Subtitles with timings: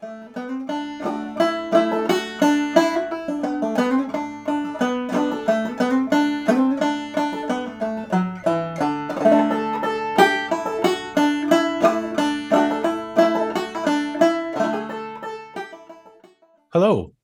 [0.00, 0.12] Hello,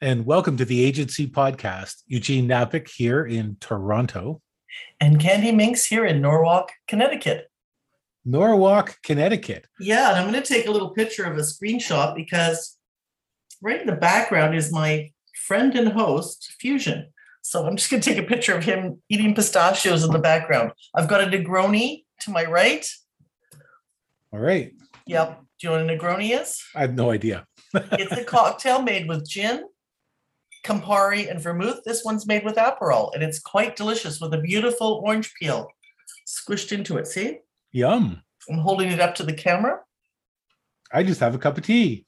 [0.01, 2.03] and welcome to the Agency Podcast.
[2.09, 4.43] Eugene Napick here in Toronto.
[4.99, 7.49] And Candy Minks here in Norwalk, Connecticut.
[8.25, 9.67] Norwalk, Connecticut.
[9.79, 12.79] Yeah, and I'm going to take a little picture of a screenshot because
[13.63, 15.11] right in the background is my
[15.47, 17.09] friend and host, Fusion.
[17.43, 20.73] So I'm just going to take a picture of him eating pistachios in the background.
[20.95, 22.87] I've got a Negroni to my right.
[24.33, 24.73] All right.
[25.07, 25.41] Yep.
[25.61, 26.63] Do you know what a Negroni is?
[26.75, 27.47] I have no idea.
[27.75, 29.65] it's a cocktail made with gin,
[30.65, 31.81] Campari, and vermouth.
[31.85, 35.69] This one's made with Aperol, and it's quite delicious with a beautiful orange peel
[36.27, 37.07] squished into it.
[37.07, 37.41] See?
[37.75, 38.23] Yum.
[38.49, 39.81] I'm holding it up to the camera.
[40.93, 42.07] I just have a cup of tea.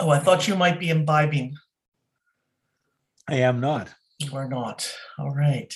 [0.00, 1.54] Oh, I thought you might be imbibing.
[3.28, 3.94] I am not.
[4.18, 4.92] You are not.
[5.20, 5.72] All right.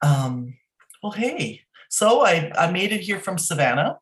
[0.00, 0.54] Um,
[1.02, 1.62] well, hey.
[1.88, 3.98] So I, I made it here from Savannah.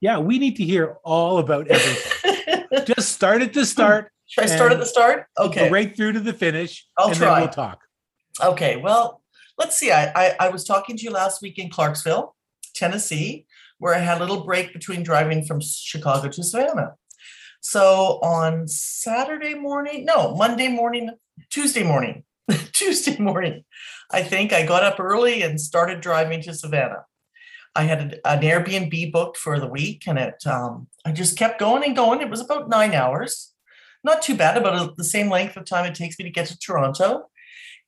[0.00, 2.84] Yeah, we need to hear all about everything.
[2.86, 4.12] just start at the start.
[4.26, 5.26] Should I start at the start?
[5.36, 5.68] Okay.
[5.68, 6.86] Right through to the finish.
[6.96, 7.32] I'll and try.
[7.32, 7.80] then we'll talk.
[8.40, 8.76] Okay.
[8.76, 9.20] Well,
[9.58, 9.90] let's see.
[9.90, 12.36] I, I I was talking to you last week in Clarksville,
[12.80, 13.46] Tennessee,
[13.78, 16.94] where I had a little break between driving from Chicago to Savannah.
[17.60, 21.10] So on Saturday morning, no, Monday morning,
[21.50, 22.24] Tuesday morning,
[22.72, 23.64] Tuesday morning,
[24.10, 27.04] I think I got up early and started driving to Savannah.
[27.76, 31.84] I had an, Airbnb booked for the week, and it um, I just kept going
[31.84, 32.20] and going.
[32.20, 33.52] It was about nine hours,
[34.02, 36.58] not too bad, about the same length of time it takes me to get to
[36.58, 37.28] Toronto.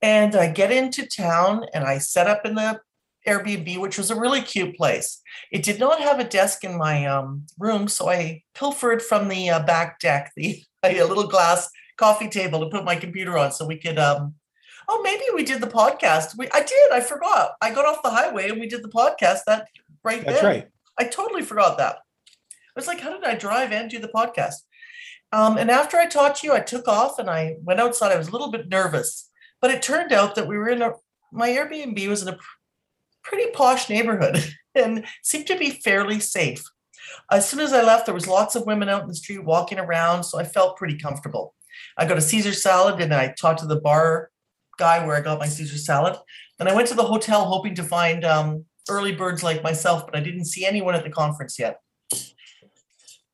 [0.01, 2.81] And I get into town and I set up in the
[3.27, 5.21] Airbnb, which was a really cute place.
[5.51, 9.51] It did not have a desk in my um, room, so I pilfered from the
[9.51, 13.67] uh, back deck the a little glass coffee table to put my computer on, so
[13.67, 13.99] we could.
[13.99, 14.35] Um,
[14.89, 16.37] oh, maybe we did the podcast.
[16.37, 16.93] We I did.
[16.93, 17.53] I forgot.
[17.61, 19.41] I got off the highway and we did the podcast.
[19.47, 19.69] That
[20.03, 20.25] right.
[20.25, 20.45] That's then.
[20.45, 20.69] right.
[20.99, 21.97] I totally forgot that.
[21.97, 24.57] I was like, how did I drive and do the podcast?
[25.31, 28.13] Um, and after I talked to you, I took off and I went outside.
[28.13, 29.31] I was a little bit nervous,
[29.61, 30.93] but it turned out that we were in a
[31.33, 32.39] my Airbnb was in a
[33.23, 34.45] pretty posh neighborhood
[34.75, 36.65] and seemed to be fairly safe.
[37.31, 39.79] As soon as I left, there was lots of women out in the street walking
[39.79, 41.55] around, so I felt pretty comfortable.
[41.97, 44.31] I got a Caesar salad and I talked to the bar
[44.79, 46.17] guy where I got my Caesar salad.
[46.59, 50.17] Then I went to the hotel hoping to find um, early birds like myself, but
[50.17, 51.79] I didn't see anyone at the conference yet.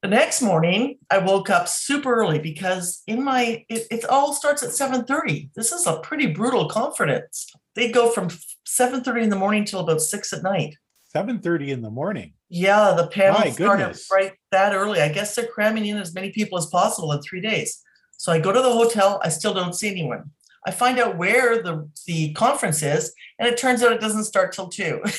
[0.00, 4.62] The next morning, I woke up super early because in my it, it all starts
[4.62, 5.50] at 7:30.
[5.56, 7.50] This is a pretty brutal conference.
[7.75, 8.28] They go from
[8.69, 10.77] 7:30 in the morning till about six at night.
[11.15, 12.34] 7:30 in the morning.
[12.49, 14.09] Yeah, the panel My started goodness.
[14.12, 15.01] right that early.
[15.01, 17.83] I guess they're cramming in as many people as possible in three days.
[18.19, 19.21] So I go to the hotel.
[19.25, 20.31] I still don't see anyone.
[20.67, 24.53] I find out where the the conference is, and it turns out it doesn't start
[24.53, 25.03] till two.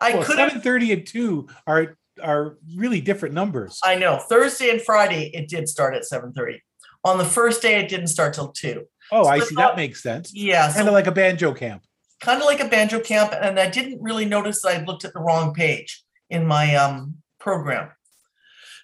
[0.00, 3.80] I well, could have 7:30 and 2 are are really different numbers.
[3.82, 4.18] I know.
[4.18, 6.58] Thursday and Friday, it did start at 7:30.
[7.04, 8.86] On the first day, it didn't start till two.
[9.12, 9.54] Oh, so I see.
[9.54, 10.32] thought- That makes sense.
[10.34, 11.82] Yeah, Kind so of like a banjo camp.
[12.20, 15.12] kind of like a banjo camp, and I didn't really notice that I looked at
[15.12, 17.90] the wrong page in my um, program.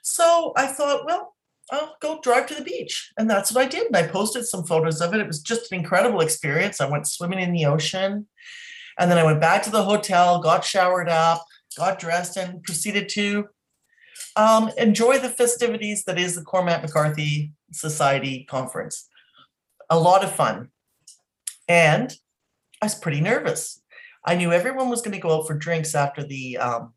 [0.02, 1.34] So I thought, well,
[1.72, 3.86] I'll go drive to the beach, and that's what I did.
[3.86, 5.20] And I posted some photos of it.
[5.20, 6.80] It was just an incredible experience.
[6.80, 8.26] I went swimming in the ocean,
[8.98, 11.44] and then I went back to the hotel, got showered up,
[11.76, 13.46] got dressed, and proceeded to
[14.36, 19.06] um, enjoy the festivities that is the Cormac McCarthy Society conference.
[19.90, 20.68] A lot of fun,
[21.68, 22.14] and
[22.80, 23.82] I was pretty nervous.
[24.24, 26.94] I knew everyone was going to go out for drinks after the um,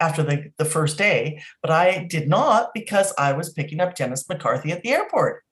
[0.00, 4.28] after the, the first day, but I did not because I was picking up Dennis
[4.28, 5.44] McCarthy at the airport.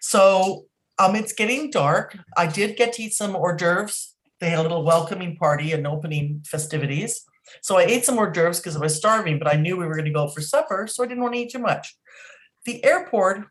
[0.00, 0.64] So
[0.98, 2.18] um, it's getting dark.
[2.36, 4.14] I did get to eat some hors d'oeuvres.
[4.40, 7.22] They had a little welcoming party and opening festivities.
[7.62, 9.94] So I ate some hors d'oeuvres because I was starving, but I knew we were
[9.94, 11.96] going to go out for supper, so I didn't want to eat too much.
[12.64, 13.46] The airport,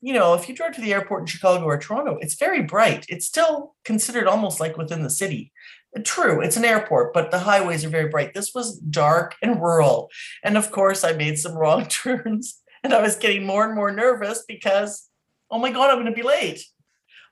[0.00, 3.06] you know, if you drive to the airport in Chicago or Toronto, it's very bright.
[3.08, 5.52] It's still considered almost like within the city.
[6.04, 8.34] True, it's an airport, but the highways are very bright.
[8.34, 10.10] This was dark and rural.
[10.44, 13.90] And of course, I made some wrong turns and I was getting more and more
[13.90, 15.08] nervous because,
[15.50, 16.64] oh my God, I'm going to be late.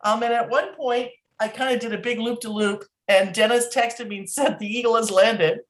[0.02, 3.34] Um, and at one point, I kind of did a big loop to loop, and
[3.34, 5.60] Dennis texted me and said, The eagle has landed.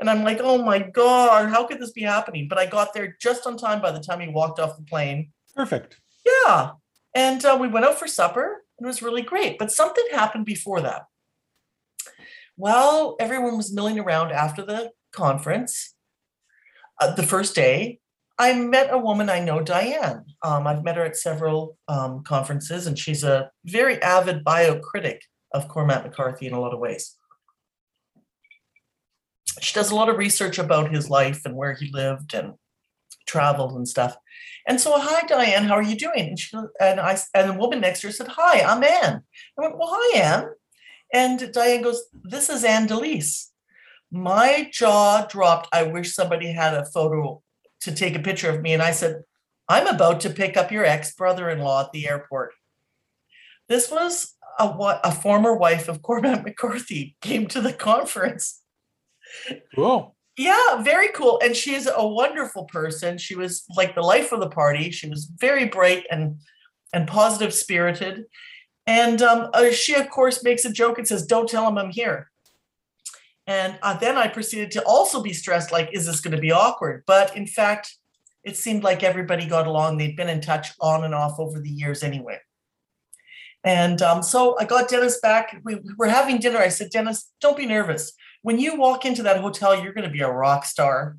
[0.00, 2.46] And I'm like, oh my God, how could this be happening?
[2.48, 5.30] But I got there just on time by the time he walked off the plane.
[5.56, 6.00] Perfect.
[6.24, 6.72] Yeah.
[7.14, 8.64] And uh, we went out for supper.
[8.80, 9.58] It was really great.
[9.58, 11.02] But something happened before that.
[12.56, 15.94] While everyone was milling around after the conference,
[17.00, 18.00] uh, the first day,
[18.38, 20.24] I met a woman I know, Diane.
[20.42, 25.18] Um, I've met her at several um, conferences, and she's a very avid biocritic
[25.52, 27.16] of Cormac McCarthy in a lot of ways.
[29.60, 32.54] She does a lot of research about his life and where he lived and
[33.32, 34.16] traveled and stuff.
[34.66, 36.28] And so, hi, Diane, how are you doing?
[36.28, 39.22] And she and I and the woman next to her said, Hi, I'm Anne.
[39.58, 40.50] I went, Well, hi, Anne.
[41.12, 43.48] And Diane goes, This is Anne DeLisle.
[44.12, 45.68] My jaw dropped.
[45.72, 47.42] I wish somebody had a photo
[47.80, 48.74] to take a picture of me.
[48.74, 49.22] And I said,
[49.68, 52.52] I'm about to pick up your ex brother in law at the airport.
[53.68, 54.66] This was a,
[55.02, 58.60] a former wife of Cormac McCarthy came to the conference.
[59.74, 60.14] Cool.
[60.38, 61.40] Yeah, very cool.
[61.44, 63.18] And she's a wonderful person.
[63.18, 64.90] She was like the life of the party.
[64.90, 66.36] She was very bright and
[66.94, 68.24] and positive spirited.
[68.86, 71.90] And um, uh, she, of course, makes a joke and says, "Don't tell him I'm
[71.90, 72.30] here."
[73.46, 76.52] And uh, then I proceeded to also be stressed, like, "Is this going to be
[76.52, 77.94] awkward?" But in fact,
[78.42, 79.98] it seemed like everybody got along.
[79.98, 82.38] They'd been in touch on and off over the years, anyway.
[83.64, 85.60] And um, so I got Dennis back.
[85.62, 86.58] We were having dinner.
[86.58, 88.12] I said, Dennis, don't be nervous
[88.42, 91.16] when you walk into that hotel, you're going to be a rock star.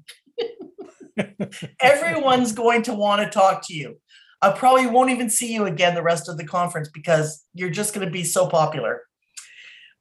[1.82, 4.00] Everyone's going to want to talk to you.
[4.42, 7.94] I probably won't even see you again the rest of the conference because you're just
[7.94, 9.04] going to be so popular.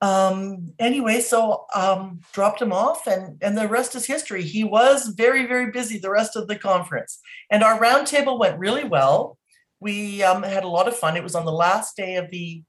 [0.01, 4.43] Um, anyway, so um, dropped him off, and and the rest is history.
[4.43, 7.21] He was very very busy the rest of the conference,
[7.51, 9.39] and our roundtable went really well.
[9.79, 11.17] We um, had a lot of fun.
[11.17, 12.65] It was on the last day of the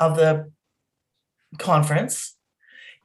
[0.00, 0.50] of the
[1.58, 2.36] conference,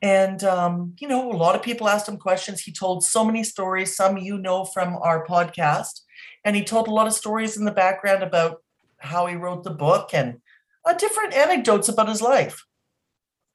[0.01, 2.62] and, um, you know, a lot of people asked him questions.
[2.62, 6.01] He told so many stories, some you know from our podcast.
[6.46, 8.63] And he told a lot of stories in the background about
[9.00, 10.40] how he wrote the book and
[10.86, 12.66] uh, different anecdotes about his life.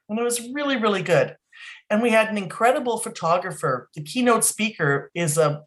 [0.08, 1.36] And it was really, really good.
[1.88, 3.88] And we had an incredible photographer.
[3.94, 5.62] The keynote speaker is a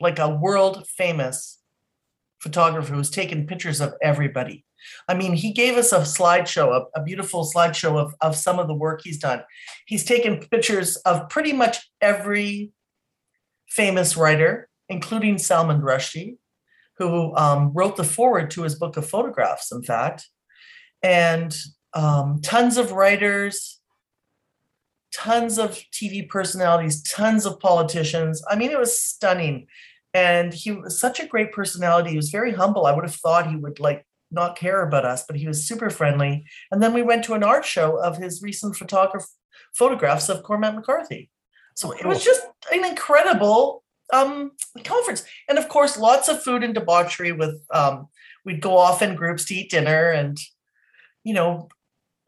[0.00, 1.58] like a world famous
[2.44, 4.66] photographer who's taken pictures of everybody.
[5.08, 8.68] I mean, he gave us a slideshow, a, a, beautiful slideshow of, of some of
[8.68, 9.42] the work he's done.
[9.86, 12.70] He's taken pictures of pretty much every
[13.70, 16.36] famous writer, including Salman Rushdie,
[16.98, 20.28] who um, wrote the foreword to his book of photographs, in fact,
[21.02, 21.56] and
[21.94, 23.80] um, tons of writers,
[25.14, 28.42] tons of TV personalities, tons of politicians.
[28.50, 29.66] I mean, it was stunning.
[30.14, 32.10] And he was such a great personality.
[32.10, 32.86] He was very humble.
[32.86, 35.90] I would have thought he would like not care about us, but he was super
[35.90, 36.46] friendly.
[36.70, 39.26] And then we went to an art show of his recent photograph
[39.74, 41.30] photographs of Cormac McCarthy.
[41.74, 43.82] So it was just an incredible
[44.12, 44.52] um,
[44.84, 45.24] conference.
[45.48, 48.08] And of course, lots of food and debauchery with um,
[48.44, 50.10] we'd go off in groups to eat dinner.
[50.10, 50.38] And,
[51.24, 51.68] you know,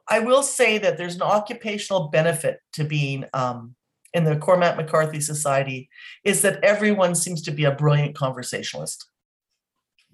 [0.09, 3.77] I will say that there's an occupational benefit to being um,
[4.17, 5.91] in the Cormac McCarthy Society
[6.25, 9.11] is that everyone seems to be a brilliant conversationalist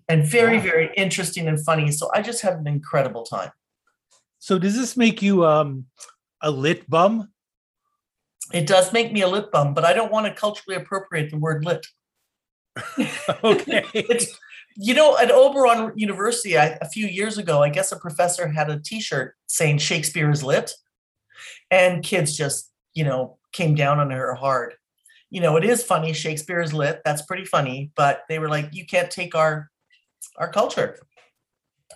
[0.08, 0.64] and very, wow.
[0.64, 1.93] very interesting and funny.
[1.93, 3.52] So I just had an incredible time.
[4.40, 5.87] So does this make you um,
[6.40, 7.28] a lit bum?
[8.52, 11.38] It does make me a lit bum, but I don't want to culturally appropriate the
[11.38, 11.87] word lit.
[13.44, 13.84] okay.
[13.94, 14.37] it's,
[14.76, 18.69] you know, at Oberon University, I, a few years ago, I guess a professor had
[18.69, 20.72] a T-shirt saying Shakespeare is lit,
[21.70, 24.75] and kids just, you know, came down on her hard.
[25.31, 26.12] You know, it is funny.
[26.12, 27.00] Shakespeare is lit.
[27.04, 27.90] That's pretty funny.
[27.96, 29.70] But they were like, you can't take our
[30.36, 30.98] our culture.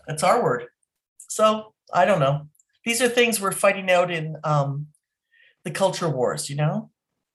[0.08, 0.66] It's our word.
[1.28, 2.48] So I don't know.
[2.84, 4.86] These are things we're fighting out in um,
[5.64, 6.90] the culture wars, you know?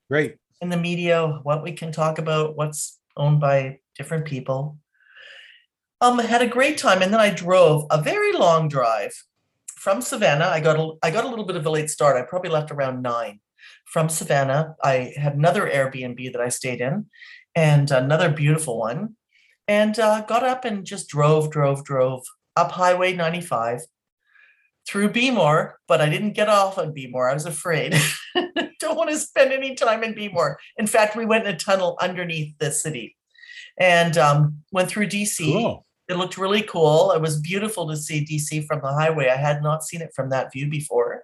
[0.09, 0.37] Right.
[0.61, 4.77] In the media, what we can talk about, what's owned by different people.
[5.99, 9.11] Um, had a great time, and then I drove a very long drive
[9.75, 10.45] from Savannah.
[10.45, 12.15] I got a, I got a little bit of a late start.
[12.15, 13.39] I probably left around nine.
[13.85, 17.07] From Savannah, I had another Airbnb that I stayed in,
[17.55, 19.15] and another beautiful one
[19.67, 22.25] and uh, got up and just drove, drove, drove
[22.55, 23.81] up Highway 95
[24.87, 27.29] through Bemore, but I didn't get off on Bemore.
[27.29, 27.95] I was afraid.
[28.79, 30.55] Don't want to spend any time in Bemore.
[30.77, 33.15] In fact, we went in a tunnel underneath the city
[33.79, 35.53] and um, went through DC.
[35.53, 35.85] Cool.
[36.09, 37.11] It looked really cool.
[37.11, 39.29] It was beautiful to see DC from the highway.
[39.29, 41.20] I had not seen it from that view before.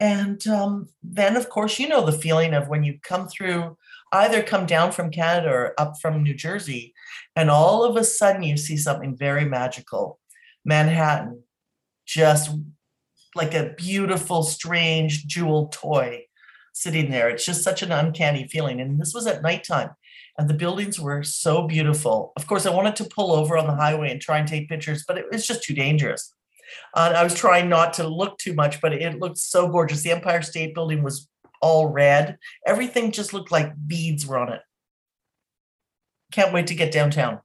[0.00, 3.76] And um, then, of course, you know the feeling of when you come through
[4.12, 6.94] either come down from Canada or up from New Jersey,
[7.36, 10.18] and all of a sudden you see something very magical.
[10.64, 11.42] Manhattan,
[12.06, 12.50] just
[13.34, 16.24] like a beautiful, strange jeweled toy
[16.72, 17.28] sitting there.
[17.28, 18.80] It's just such an uncanny feeling.
[18.80, 19.90] And this was at nighttime,
[20.38, 22.32] and the buildings were so beautiful.
[22.36, 25.04] Of course, I wanted to pull over on the highway and try and take pictures,
[25.06, 26.34] but it was just too dangerous.
[26.94, 30.02] Uh, I was trying not to look too much, but it looked so gorgeous.
[30.02, 31.28] The Empire State Building was
[31.60, 32.38] all red.
[32.66, 34.62] Everything just looked like beads were on it.
[36.32, 37.40] can't wait to get downtown.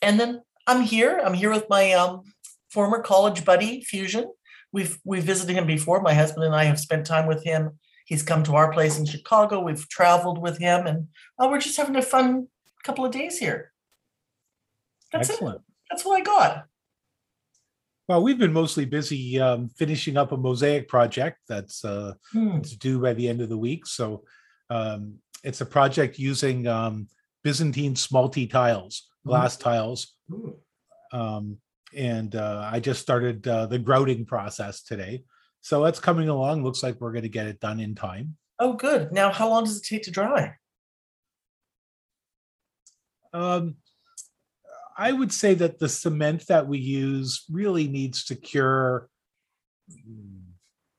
[0.00, 1.20] And then I'm here.
[1.24, 2.22] I'm here with my um,
[2.70, 4.32] former college buddy, Fusion.
[4.72, 6.00] We've we visited him before.
[6.00, 7.78] My husband and I have spent time with him.
[8.06, 9.60] He's come to our place in Chicago.
[9.60, 11.08] We've traveled with him, and
[11.38, 12.48] oh, we're just having a fun
[12.82, 13.72] couple of days here.
[15.12, 15.56] That's Excellent.
[15.56, 15.71] it.
[15.92, 16.64] That's what I got.
[18.08, 22.56] Well, we've been mostly busy um, finishing up a mosaic project that's uh, Hmm.
[22.56, 23.86] it's due by the end of the week.
[23.86, 24.24] So
[24.70, 27.08] um, it's a project using um,
[27.44, 30.14] Byzantine smalti tiles, glass tiles.
[30.32, 30.56] Ooh.
[31.12, 31.58] Um,
[31.94, 35.24] and uh, I just started uh, the grouting process today.
[35.60, 36.64] So that's coming along.
[36.64, 38.38] Looks like we're going to get it done in time.
[38.58, 39.12] Oh, good.
[39.12, 40.54] Now, how long does it take to dry?
[43.34, 43.76] Um,
[44.96, 49.08] I would say that the cement that we use really needs to cure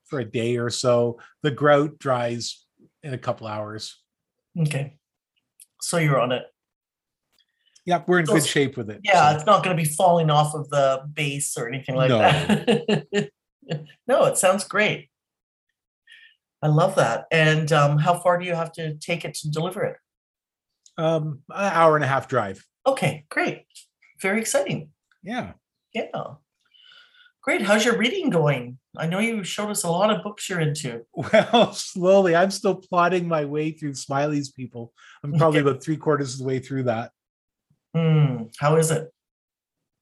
[0.05, 1.19] for a day or so.
[1.41, 2.65] The grout dries
[3.01, 3.99] in a couple hours.
[4.59, 4.97] Okay.
[5.81, 6.43] So you're on it.
[7.85, 9.01] Yep, we're in So- good shape with it.
[9.03, 12.09] Yeah, so- it's not going to be falling off of the base or anything like
[12.09, 12.19] No.
[12.19, 13.29] that.
[14.07, 15.09] no, it sounds great.
[16.61, 17.25] I love that.
[17.29, 19.97] And um, how far do you have to take it to deliver it?
[20.97, 22.65] Um, an hour and a half drive.
[22.85, 23.65] Okay, great.
[24.21, 24.89] Very exciting.
[25.21, 25.53] Yeah.
[25.93, 26.07] Yeah.
[27.41, 27.61] Great.
[27.61, 28.77] How's your reading going?
[28.97, 31.01] I know you showed us a lot of books you're into.
[31.15, 32.35] Well, slowly.
[32.35, 34.93] I'm still plodding my way through Smiley's people.
[35.23, 35.69] I'm probably Okay.
[35.69, 37.11] about three quarters of the way through that.
[37.95, 38.43] Hmm.
[38.59, 39.11] How is it?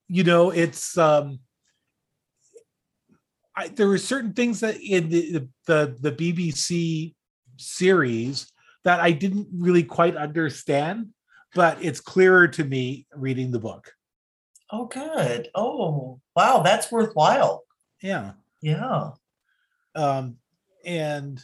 [0.08, 1.40] You know, it's um
[3.56, 7.14] I, there were certain things that in the, the the BBC
[7.58, 8.52] series
[8.84, 11.10] that I didn't really quite understand,
[11.54, 13.94] but it's clearer to me reading the book.
[14.72, 15.50] Oh, good.
[15.56, 16.62] Oh, wow.
[16.64, 17.64] That's worthwhile.
[18.02, 18.34] Yeah.
[18.62, 19.12] Yeah.
[19.96, 20.38] um,
[20.86, 21.44] and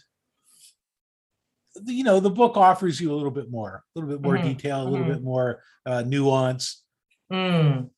[1.85, 4.43] you know the book offers you a little bit more a little bit more Mhm,
[4.43, 5.13] detail a little mhm.
[5.13, 6.83] bit more uh, nuance
[7.29, 7.89] Hmm.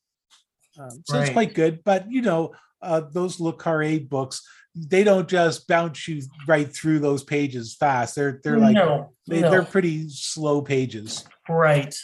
[0.77, 4.41] um, so it's quite good but you know uh, those le carre books
[4.75, 9.41] they don't just bounce you right through those pages fast they're they're like no, they,
[9.41, 9.49] no.
[9.49, 11.95] they're pretty slow pages Right.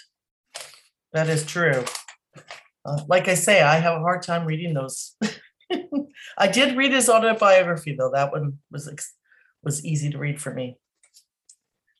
[1.13, 1.85] That is true.
[2.83, 5.15] Uh, like I say, I have a hard time reading those.
[6.37, 8.11] I did read his autobiography though.
[8.11, 9.13] That one was ex-
[9.63, 10.77] was easy to read for me.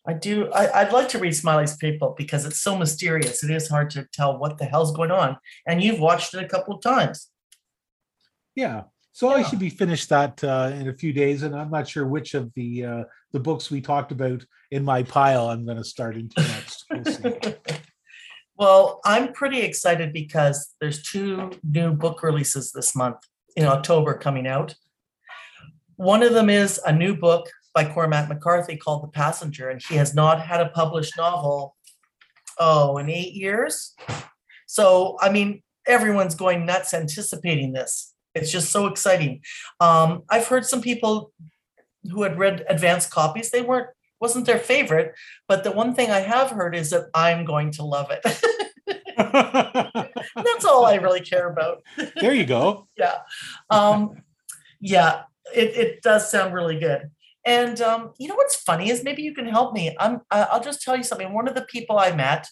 [0.07, 0.51] I do.
[0.51, 3.43] I, I'd like to read Smiley's People because it's so mysterious.
[3.43, 5.37] It is hard to tell what the hell's going on.
[5.65, 7.29] And you've watched it a couple of times.
[8.55, 11.87] Yeah so i should be finished that uh, in a few days and i'm not
[11.87, 15.77] sure which of the uh, the books we talked about in my pile i'm going
[15.77, 17.03] to start into next We'll
[18.57, 23.17] well, I'm pretty excited because there's two new book releases this month
[23.55, 24.75] in October coming out.
[25.97, 29.95] One of them is a new book by Cormac McCarthy called The Passenger, and he
[29.95, 31.75] has not had a published novel,
[32.59, 33.93] oh, in eight years.
[34.67, 38.14] So, I mean, everyone's going nuts anticipating this.
[38.35, 39.41] It's just so exciting.
[39.79, 41.31] Um, I've heard some people
[42.11, 43.87] who had read advanced copies, they weren't
[44.21, 45.13] wasn't their favorite,
[45.47, 48.21] but the one thing I have heard is that I'm going to love it.
[49.17, 51.83] That's all I really care about.
[52.15, 53.17] there you go Yeah.
[53.69, 54.23] Um,
[54.79, 55.23] yeah,
[55.53, 57.11] it, it does sound really good.
[57.45, 59.95] And um, you know what's funny is maybe you can help me.
[59.99, 61.31] I'm I'll just tell you something.
[61.31, 62.47] One of the people I met,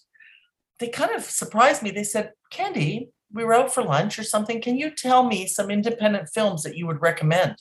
[0.80, 1.90] they kind of surprised me.
[1.90, 4.62] They said, Candy, we were out for lunch or something.
[4.62, 7.56] Can you tell me some independent films that you would recommend?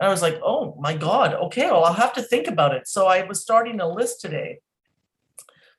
[0.00, 2.88] And I was like, oh my God, okay, well, I'll have to think about it.
[2.88, 4.58] So I was starting a list today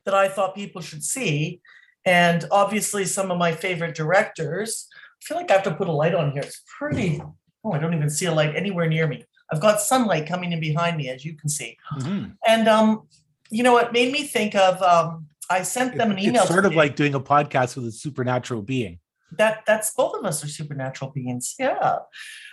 [0.06, 1.62] that I thought people should see.
[2.06, 4.88] And obviously, some of my favorite directors.
[5.22, 6.42] I feel like I have to put a light on here.
[6.42, 7.22] It's pretty.
[7.64, 9.24] Oh, I don't even see a light anywhere near me.
[9.52, 11.78] I've got sunlight coming in behind me, as you can see.
[11.96, 12.36] Mhm.
[12.46, 13.08] And um,
[13.50, 14.82] you know, it made me think of.
[14.82, 16.42] Um, I sent them an email.
[16.42, 19.00] It's sort of like doing a podcast with a supernatural being.
[19.38, 21.56] That that's both of us are supernatural beings.
[21.60, 22.00] Yeah.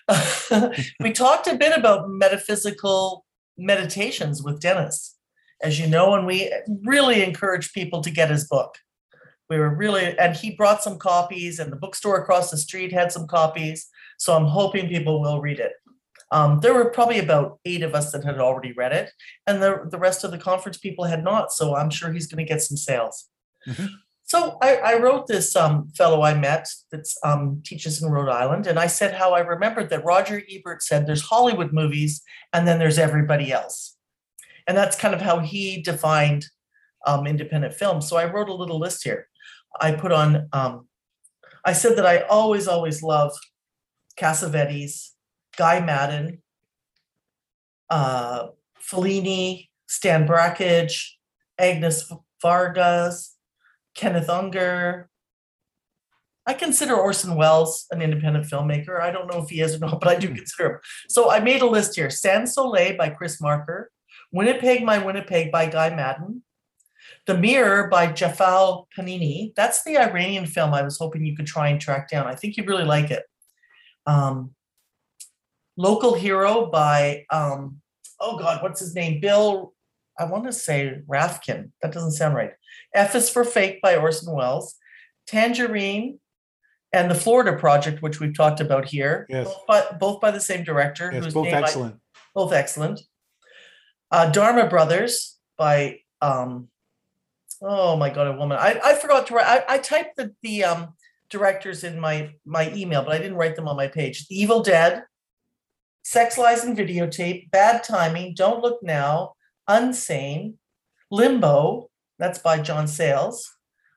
[1.00, 3.24] We talked a bit about metaphysical
[3.56, 5.16] meditations with dennis.
[5.62, 6.52] As you know and we
[6.84, 8.76] really encourage people to get his book.
[9.48, 13.12] We were really and he brought some copies and the bookstore across the street had
[13.12, 15.72] some copies so i'm hoping people will read it.
[16.32, 19.10] Um, there were probably about eight of us that had already read it
[19.46, 22.44] and the, the rest of the conference people had not so i'm sure he's going
[22.44, 23.28] to get some sales.
[23.68, 23.88] Mhm.
[24.30, 28.68] So I, I wrote this um, fellow I met that um, teaches in Rhode Island,
[28.68, 32.22] and I said how I remembered that Roger Ebert said there's Hollywood movies
[32.52, 33.96] and then there's everybody else.
[34.68, 36.46] And that's kind of how he defined
[37.08, 38.00] um, independent film.
[38.00, 39.26] So I wrote a little list here.
[39.80, 40.86] I put on, um,
[41.64, 43.32] I said that I always, always love
[44.16, 45.08] Cassavetes,
[45.56, 46.38] Guy Maddin,
[47.90, 51.16] uh, Fellini, Stan Brakhage,
[51.60, 52.04] Agnès
[52.40, 53.12] Varda,
[54.00, 55.10] Kenneth Anger.
[56.46, 58.98] I consider Orson Welles an independent filmmaker.
[58.98, 60.78] I don't know if he is or not, but I do consider him.
[61.10, 62.08] So I made a list here.
[62.08, 63.90] Sans Soleil by Chris Marker,
[64.32, 66.42] Winnipeg, My Winnipeg by Guy Maddin,
[67.26, 69.54] The Mirror by Jafar Panahi.
[69.54, 72.26] That's the Iranian film I was hoping you could try and track down.
[72.26, 73.24] I think you'd really like it.
[74.06, 74.54] Um,
[75.76, 77.82] Local Hero by, um,
[78.18, 79.20] oh God, what's his name?
[79.20, 79.74] Bill,
[80.18, 81.72] I want to say Rafkin.
[81.82, 82.52] That doesn't sound right.
[82.94, 84.76] F is for Fake by Orson Welles.
[85.26, 86.18] Tangerine
[86.92, 89.26] and the Florida Project, which we've talked about here.
[89.28, 89.46] Yes.
[89.46, 91.10] Both by, both by the same director.
[91.12, 92.00] Yes, both name I- excellent.
[92.34, 93.00] both excellent.
[94.10, 96.68] Uh, Dharma Brothers by um,
[97.62, 98.58] oh my god, a woman.
[98.58, 99.46] I, I forgot to write.
[99.46, 100.94] I, I typed the the um,
[101.28, 104.26] directors in my my email, but I didn't write them on my page.
[104.26, 105.04] The Evil Dead,
[106.02, 109.34] Sex Lies and Videotape, Bad Timing, Don't Look Now,
[109.68, 110.54] Unsane,
[111.10, 111.89] Limbo.
[112.20, 113.50] That's by John Sayles.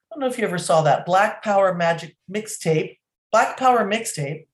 [0.10, 1.06] I don't know if you ever saw that.
[1.06, 2.98] Black Power Magic Mixtape,
[3.32, 4.48] Black Power Mixtape.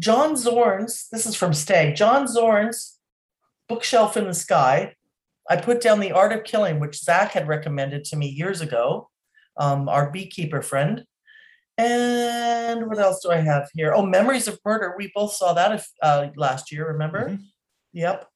[0.00, 2.98] John Zorn's, this is from Stag, John Zorn's
[3.68, 4.96] Bookshelf in the Sky.
[5.48, 9.08] I put down The Act of Killing, which Zach had recommended to me years ago,
[9.56, 11.04] um, our beekeeper friend.
[11.78, 13.92] And what else do I have here?
[13.94, 14.94] Oh, Memories of Murder.
[14.98, 17.30] We both saw that if, uh, last year, remember?
[17.30, 17.44] Mhm.
[17.92, 18.28] Yep.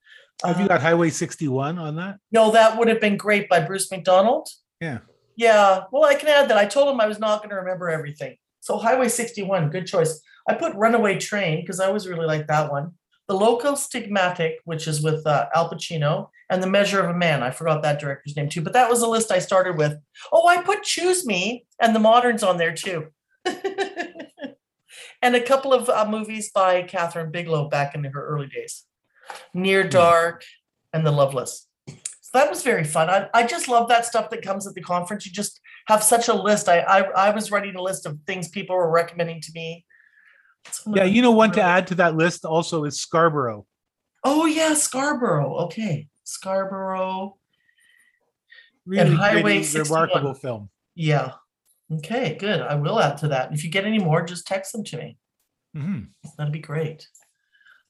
[0.44, 2.18] Have you got Highway 61 on that?
[2.30, 4.48] no, that would have been great by Bruce McDonald.
[4.80, 4.98] Yeah.
[5.36, 5.84] Yeah.
[5.90, 6.56] Well, I can add that.
[6.56, 8.36] I told him I was not going to remember everything.
[8.60, 10.20] So Highway 61, good choice.
[10.48, 12.92] I put Runaway Train because I always really like that one.
[13.28, 17.42] The Local Stigmatic, which is with uh, Al Pacino, and The Measure of a Man.
[17.42, 19.94] I forgot that director's name too, but that was a list I started with.
[20.32, 23.08] Oh, I put Choose Me and The Moderns on there too.
[23.44, 28.84] and a couple of uh, movies by Kathryn Bigelow back in her early days.
[29.54, 30.44] Near Dark
[30.92, 31.66] and The Loveless.
[31.86, 33.08] So that was very fun.
[33.08, 35.24] I, I just love that stuff that comes at the conference.
[35.24, 36.68] You just have such a list.
[36.68, 39.86] I I, I was writing a list of things people were recommending to me.
[40.86, 43.66] Yeah, you know, one to add to that list also is Scarborough.
[44.24, 45.54] Oh yeah, Scarborough.
[45.66, 47.38] Okay, Scarborough.
[48.84, 50.02] Really Highway pretty, 61.
[50.02, 50.70] remarkable film.
[50.94, 51.32] Yeah.
[51.90, 52.60] Okay, good.
[52.60, 53.52] I will add to that.
[53.52, 55.18] If you get any more, just text them to me.
[55.76, 56.08] Mhm.
[56.36, 57.08] That'd be great.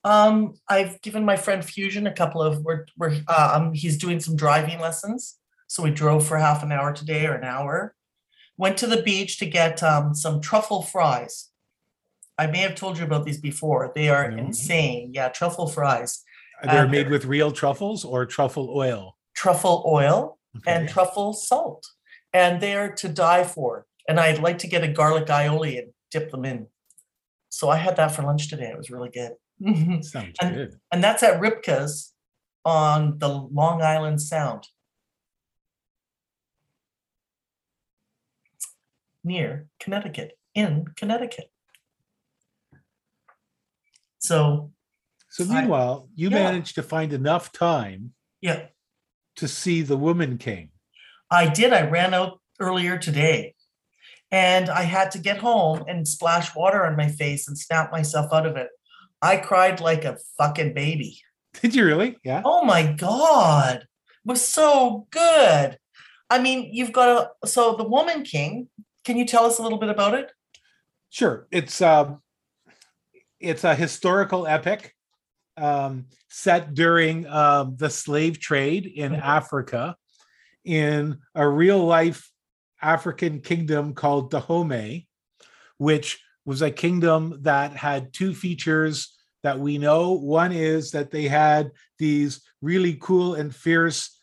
[0.09, 4.21] Um, I've given my friend Fusion a couple of we're we're uh, um he's doing
[4.21, 5.37] some driving lessons.
[5.66, 7.94] So we drove for half an hour today or an hour.
[8.57, 11.51] Went to the beach to get um some truffle fries.
[12.38, 13.92] I may have told you about these before.
[13.94, 14.38] They are No.
[14.44, 15.11] insane.
[15.12, 16.23] Yeah, truffle fries,
[16.62, 19.16] They're Uh, made with real truffles or truffle oil.
[19.35, 21.83] truffle oil, and truffle salt.
[22.33, 23.87] And they are to die for.
[24.09, 26.66] And I'd like to get a garlic aioli and dip them in.
[27.51, 28.71] So I had that for lunch today.
[28.71, 29.33] It was really good.
[30.03, 30.75] Sounds and- good.
[30.92, 32.12] and that's at Ripka's
[32.64, 34.66] on the Long Island Sound.
[39.25, 41.51] Near Connecticut, in Connecticut.
[44.18, 44.73] So,
[45.29, 46.37] So I- meanwhile, you yeah.
[46.44, 48.66] managed to find enough time yeah,
[49.37, 50.71] to see The Woman King.
[51.31, 51.73] I did.
[51.73, 53.55] I ran out earlier today
[54.31, 58.33] and I had to get home and splash water on my face and snap myself
[58.33, 58.68] out of it.
[59.20, 61.18] I cried like a fucking baby.
[61.61, 62.16] Did you really?
[62.24, 62.42] Yeah.
[62.44, 63.76] Oh my God.
[63.78, 63.87] It
[64.24, 65.78] was so good.
[66.31, 68.68] I mean, you've got a so the Woman King.
[69.04, 70.31] Can you tell us a little bit about it?
[71.11, 71.46] Sure.
[71.50, 72.20] It's um
[73.40, 74.94] it's a historical epic
[75.57, 79.22] um set during um the slave trade in Mhm.
[79.22, 79.96] Africa
[80.64, 82.31] in a real life
[82.83, 85.09] African kingdom called Dahomey,
[85.78, 90.12] which was a kingdom that had two features that we know.
[90.12, 94.18] One is that they had these really cool and fierce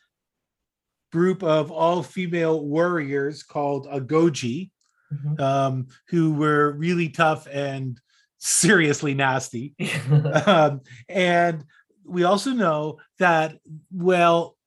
[1.12, 4.72] group of all female warriors called Agojie
[5.14, 5.40] Mhm.
[5.40, 8.02] um, who were really tough and
[8.40, 9.76] seriously nasty.
[10.48, 11.64] Um, and
[12.04, 13.60] we also know that,
[13.92, 14.58] well,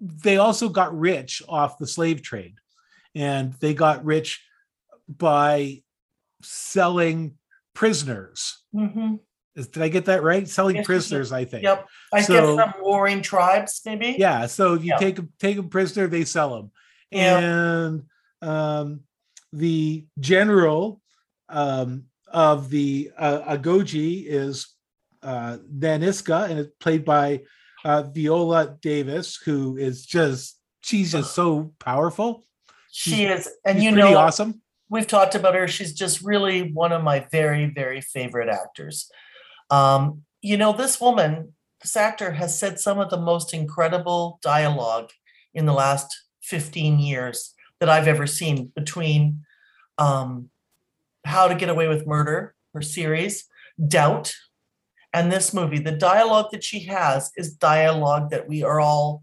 [0.00, 2.54] they also got rich off the slave trade.
[3.14, 4.42] And they got rich
[5.06, 5.82] by
[6.42, 7.34] selling
[7.74, 8.58] prisoners.
[8.74, 9.20] Mhm.
[9.54, 10.48] Did I get that right?
[10.48, 11.64] Selling Yes, prisoners, I think.
[11.64, 11.88] Yep.
[12.12, 14.16] I So- guess some warring tribes, maybe.
[14.18, 14.46] Yeah.
[14.46, 14.96] So you Yeah.
[14.98, 16.70] take take a prisoner, they sell them,
[17.10, 17.38] Yeah.
[17.38, 18.02] and
[18.42, 19.00] um,
[19.52, 21.00] the general
[21.48, 24.68] um, of the uh, Agojie is
[25.22, 27.42] uh, Nanisca, and it's played by
[27.84, 32.46] uh, Viola Davis, who is just she's just so powerful.
[32.92, 34.62] She is, and you know, awesome.
[34.90, 35.66] We've talked about her.
[35.66, 39.10] She's just really one of my very, very favorite actors.
[39.70, 45.10] Um, you know, this woman, this actor has said some of the most incredible dialogue
[45.54, 49.44] in the last 15 years that I've ever seen between
[49.96, 50.50] um,
[51.24, 53.46] How to Get Away with Murder, her series,
[53.88, 54.34] Doubt,
[55.12, 55.78] and this movie.
[55.78, 59.22] The dialogue that she has is dialogue that we are all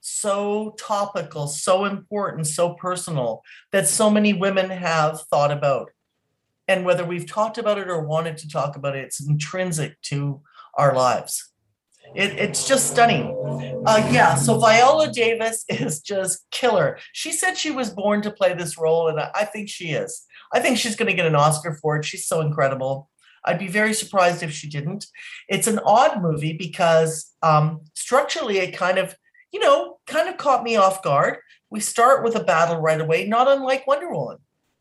[0.00, 5.90] so topical, so important, so personal that so many women have thought about.
[6.66, 10.42] And whether we've talked about it or wanted to talk about it, it's intrinsic to
[10.74, 11.50] our lives.
[12.14, 13.82] It, it's just stunning.
[13.86, 16.98] Uh, yeah, so Viola Davis is just killer.
[17.12, 20.24] She said she was born to play this role, and I, think she is.
[20.52, 22.04] I think she's going to get an Oscar for it.
[22.04, 23.10] She's so incredible.
[23.44, 25.06] I'd be very surprised if she didn't.
[25.48, 29.14] It's an odd movie because um, structurally it kind of,
[29.52, 31.38] you know, kind of caught me off guard.
[31.70, 34.38] We start with a battle right away, not unlike Wonder Woman,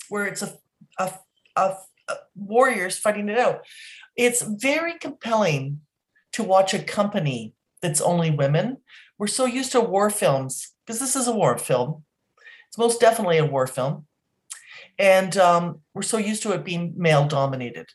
[0.09, 0.53] where it's a,
[0.97, 1.11] a,
[1.55, 1.75] a,
[2.07, 3.61] a warriors fighting it out.
[4.15, 5.81] It's very compelling
[6.33, 8.77] to watch a company that's only women.
[9.17, 12.03] We're so used to war films because this is a war film.
[12.69, 14.05] It's most definitely a war film.
[14.99, 17.87] And um, we're so used to it being male dominated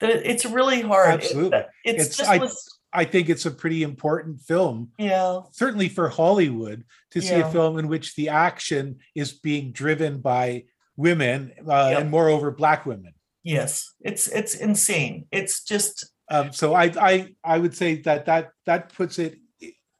[0.00, 1.20] that it's really hard.
[1.20, 1.58] It- Absolutely.
[1.84, 6.08] it's, It's- just I- was, I think it's a pretty important film, yeah, certainly for
[6.08, 7.48] Hollywood, to see Yeah.
[7.48, 10.64] a film in which the action is being driven by
[10.96, 12.00] women uh, Yep.
[12.00, 13.14] and moreover black women.
[13.44, 15.26] yes, it's it's insane.
[15.30, 19.38] It's just Um, so I, I I would say that that that puts it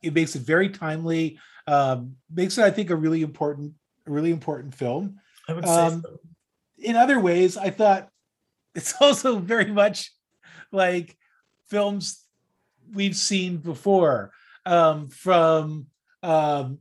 [0.03, 1.38] it makes it very timely.
[1.66, 3.74] Um, makes it I think a really important
[4.07, 5.20] a really important film.
[5.48, 6.18] I would say Um, so.
[6.79, 8.09] in other ways, I thought
[8.74, 10.12] it's also very much
[10.72, 11.16] like
[11.68, 12.19] films
[12.92, 14.33] we've seen before,
[14.66, 15.87] um, from
[16.22, 16.79] um,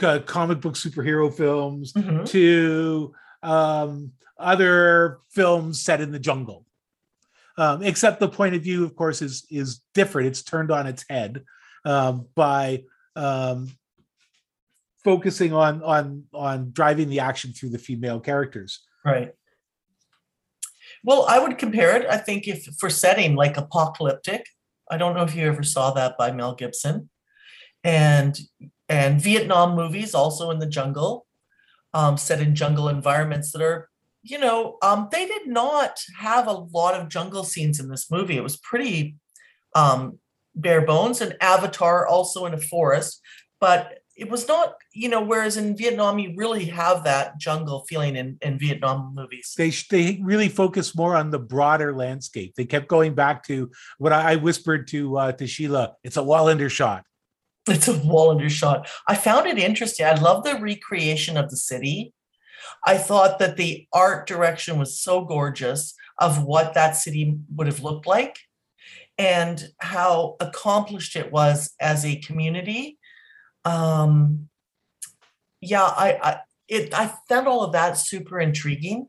[0.00, 2.28] c- comic book superhero films Mhm.
[2.30, 6.66] to um, other films set in the jungle.
[7.56, 10.28] Um, except the point of view, of course, is is different.
[10.28, 11.44] It's turned on its head
[11.84, 12.82] um, by
[13.14, 13.70] um,
[15.04, 18.80] focusing on on on driving the action through the female characters.
[19.04, 19.32] Right.
[21.04, 22.06] Well, I would compare it.
[22.10, 24.40] I think if for setting like Apocalypto,
[24.90, 27.08] I don't know if you ever saw that by Mel Gibson,
[27.82, 28.38] and
[28.88, 31.26] and Vietnam movies also in the jungle,
[31.94, 33.88] um, set in jungle environments that are,
[34.22, 38.36] you know, um, they did not have a lot of jungle scenes in this movie.
[38.36, 39.16] It was pretty
[39.74, 40.18] um,
[40.54, 43.20] bare bones, and Avatar also in a forest,
[43.60, 48.16] but it was not, you know, whereas in Vietnam you really have that jungle feeling
[48.16, 49.54] in, in Vietnam movies.
[49.56, 52.54] They they really focus more on the broader landscape.
[52.54, 55.94] They kept going back to what I, I whispered to uh, to Sheila.
[56.04, 57.04] It's a Wallander shot.
[57.66, 58.88] It's a Wallander shot.
[59.08, 60.06] I found it interesting.
[60.06, 62.12] I love the recreation of the city.
[62.86, 67.82] I thought that the art direction was so gorgeous of what that city would have
[67.82, 68.38] looked like
[69.18, 72.98] and how accomplished it was as a community.
[73.64, 74.48] Um,
[75.60, 79.08] yeah, I, I it I found all of that super intriguing.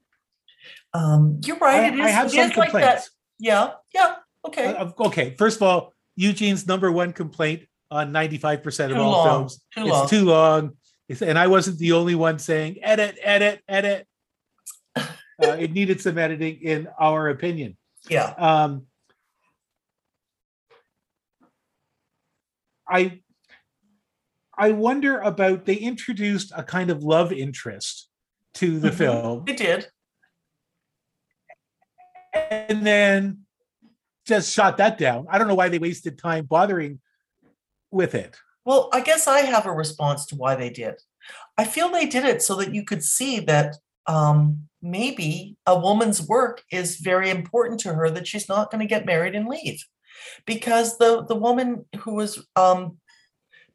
[0.94, 1.94] Um, you're I, right.
[1.94, 2.82] It is, I have some is like that.
[2.82, 3.12] complaints.
[3.40, 4.16] Yeah, yeah,
[4.46, 4.68] okay.
[4.68, 9.04] Uh, okay, first of all, Eugene's number one complaint on ninety five percent of Too
[9.04, 9.66] all long, films.
[9.76, 10.08] too it's long.
[10.08, 10.72] too long.
[11.08, 14.08] It's, and I wasn't the only one saying edit, edit, edit.
[15.44, 17.76] Uh, it needed some editing, in our opinion.
[18.08, 18.34] yeah.
[18.38, 18.86] Um,
[22.88, 23.20] I
[24.58, 28.10] I wonder about they introduced a kind of love interest
[28.56, 28.94] to the Mhm.
[28.96, 29.88] film They did.
[32.34, 33.46] and then
[34.26, 35.26] just shot that down.
[35.30, 37.00] I don't know why they wasted time bothering
[37.92, 38.36] with it.
[38.66, 40.96] Well, I guess I have a response to why they did.
[41.58, 43.76] I feel they did it so that you could see that
[44.08, 48.88] um, maybe a woman's work is very important to her, that she's not going to
[48.88, 49.84] get married and leave.
[50.46, 52.98] Because the, the woman who was um,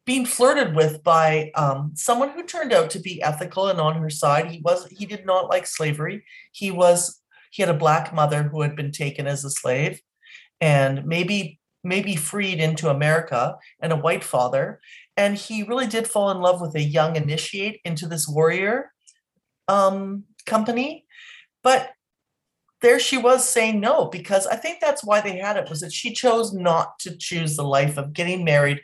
[0.05, 4.09] being flirted with by um, someone who turned out to be ethical and on her
[4.09, 6.23] side, he was he did not like slavery.
[6.51, 10.01] He was he had a black mother who had been taken as a slave
[10.59, 14.79] and maybe maybe freed into America and a white father.
[15.17, 18.91] And he really did fall in love with a young initiate into this warrior
[19.67, 21.05] um, company.
[21.63, 21.91] But
[22.81, 25.93] there she was saying no, because I think that's why they had it, was that
[25.93, 28.81] she chose not to choose the life of getting married.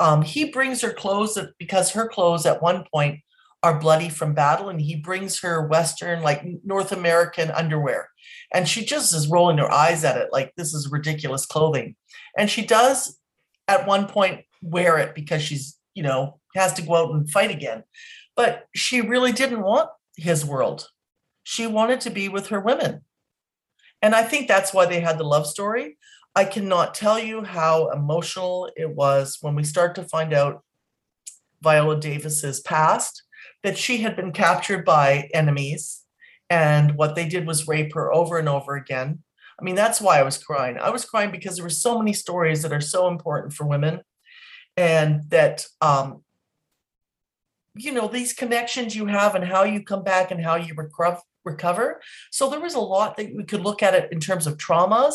[0.00, 3.20] Um, he brings her clothes because her clothes at one point
[3.62, 8.08] are bloody from battle, and he brings her Western, like North American underwear.
[8.52, 11.96] And she just is rolling her eyes at it, like this is ridiculous clothing.
[12.36, 13.18] And she does
[13.66, 17.50] at one point wear it because she's, you know, has to go out and fight
[17.50, 17.84] again.
[18.36, 20.88] But she really didn't want his world.
[21.42, 23.02] She wanted to be with her women.
[24.02, 25.98] And I think that's why they had the love story.
[26.34, 30.62] I cannot tell you how emotional it was when we start to find out
[31.62, 33.24] Viola Davis's past,
[33.64, 36.04] that she had been captured by enemies
[36.48, 39.22] and what they did was rape her over and over again.
[39.60, 40.78] I mean, that's why I was crying.
[40.78, 44.00] I was crying because there were so many stories that are so important for women
[44.76, 46.22] and that um
[47.74, 51.20] you know these connections you have and how you come back and how you recover
[51.48, 52.00] recover.
[52.30, 55.14] So there was a lot that we could look at it in terms of traumas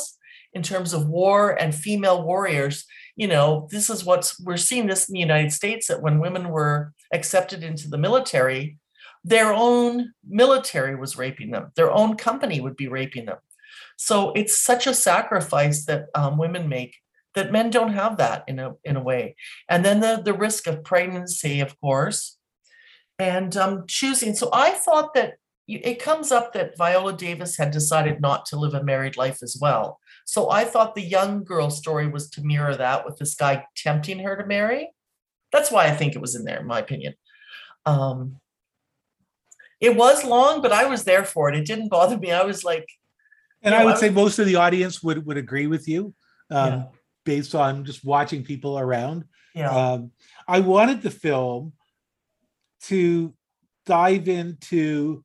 [0.55, 2.85] in terms of war and female warriors.
[3.15, 6.49] You know this is what's we're seeing this in the united states that when women
[6.49, 8.77] were accepted into the military
[9.23, 11.71] their own military was raping them.
[11.75, 13.37] Their own company would be raping them.
[13.97, 16.97] So it's such a sacrifice that um, women make
[17.35, 19.35] that men don't have that in a in a way.
[19.69, 22.37] And then the the risk of pregnancy of course
[23.17, 24.35] and um, choosing.
[24.35, 25.35] So i thought that
[25.83, 29.57] it comes up that viola davis had decided not to live a married life as
[29.59, 29.99] well.
[30.25, 34.19] So i thought the young girl story was to mirror that with this guy tempting
[34.19, 34.91] her to marry.
[35.51, 37.13] That's why i think it was in there in my opinion.
[37.85, 38.37] Um,
[39.79, 41.55] it was long but i was there for it.
[41.55, 42.31] It didn't bother me.
[42.31, 42.87] I was like
[43.61, 46.13] And you I would I say most of the audience would would agree with you,
[46.49, 46.83] um, Yeah.
[47.25, 49.25] based on just watching people around.
[49.55, 49.69] yeah.
[49.69, 50.11] Um,
[50.47, 51.73] I wanted the film
[52.83, 53.33] to
[53.85, 55.23] dive into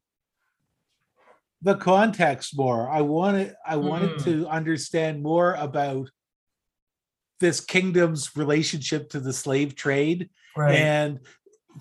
[1.62, 2.88] the context more.
[2.88, 4.24] I wanted I wanted Mm.
[4.24, 6.10] to understand more about
[7.40, 10.74] this kingdom's relationship to the slave trade right.
[10.74, 11.20] and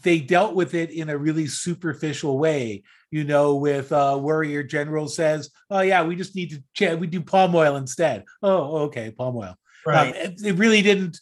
[0.03, 5.07] they dealt with it in a really superficial way you know with uh warrior general
[5.07, 8.23] says oh yeah we just need to we do palm oil instead.
[8.43, 9.55] Oh okay palm oil.
[9.87, 10.15] Um, right.
[10.15, 11.19] it, it really didn't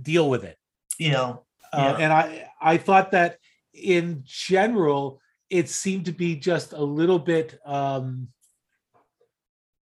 [0.00, 0.58] deal with it.
[0.98, 3.38] You know uh, and i i thought that
[3.74, 8.28] in general it seemed to be just a little bit um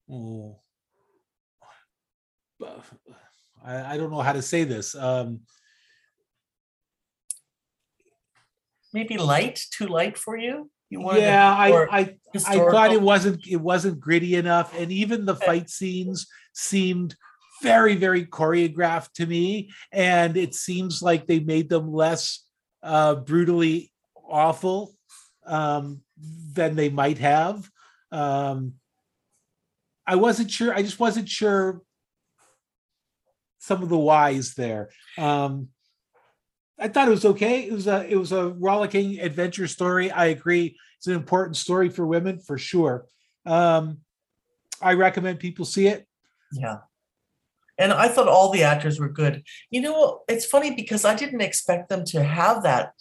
[0.09, 0.59] oh,
[3.63, 5.41] I, I don't know how to say this um
[8.93, 10.69] maybe light too light for you?
[10.89, 15.25] You wanted yeah i i I thought it wasn't it wasn't gritty enough, and even
[15.25, 17.15] the fight scenes seemed
[17.61, 22.45] very very choreographed to me, and it seems like they made them less
[22.83, 23.91] uh, brutally
[24.27, 24.93] awful
[25.45, 26.01] um,
[26.53, 27.69] than they might have.
[28.11, 28.73] Um,
[30.05, 30.73] I wasn't sure.
[30.73, 31.81] I just wasn't sure
[33.59, 34.89] some of the whys there.
[35.17, 35.69] Um,
[36.79, 37.67] I thought it was okay.
[37.67, 40.09] It was a it was a rollicking adventure story.
[40.09, 40.77] I agree.
[40.97, 43.05] It's an important story for women for sure.
[43.45, 43.99] Um,
[44.81, 46.07] I recommend people see it.
[46.51, 46.77] Yeah.
[47.77, 49.43] And I thought all the actors were good.
[49.69, 52.93] You know, it's funny because I didn't expect them to have that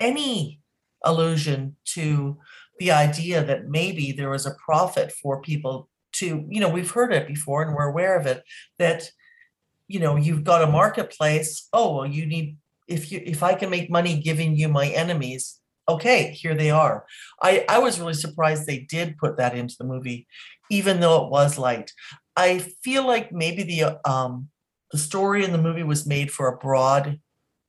[0.00, 0.60] any
[1.04, 2.38] allusion to
[2.78, 7.12] the idea that maybe there was a profit for people to, you know, we've heard
[7.12, 8.42] it before and we're aware of it
[8.78, 9.10] that,
[9.86, 11.68] you know, you've got a marketplace.
[11.72, 12.56] Oh, well, you need,
[12.88, 17.04] if you, if I can make money giving you my enemies, okay, here they are.
[17.42, 20.26] I, I was really surprised they did put that into the movie,
[20.70, 21.92] even though it was light.
[22.36, 24.48] I feel like maybe the um
[24.90, 27.20] the story in the movie was made for a broad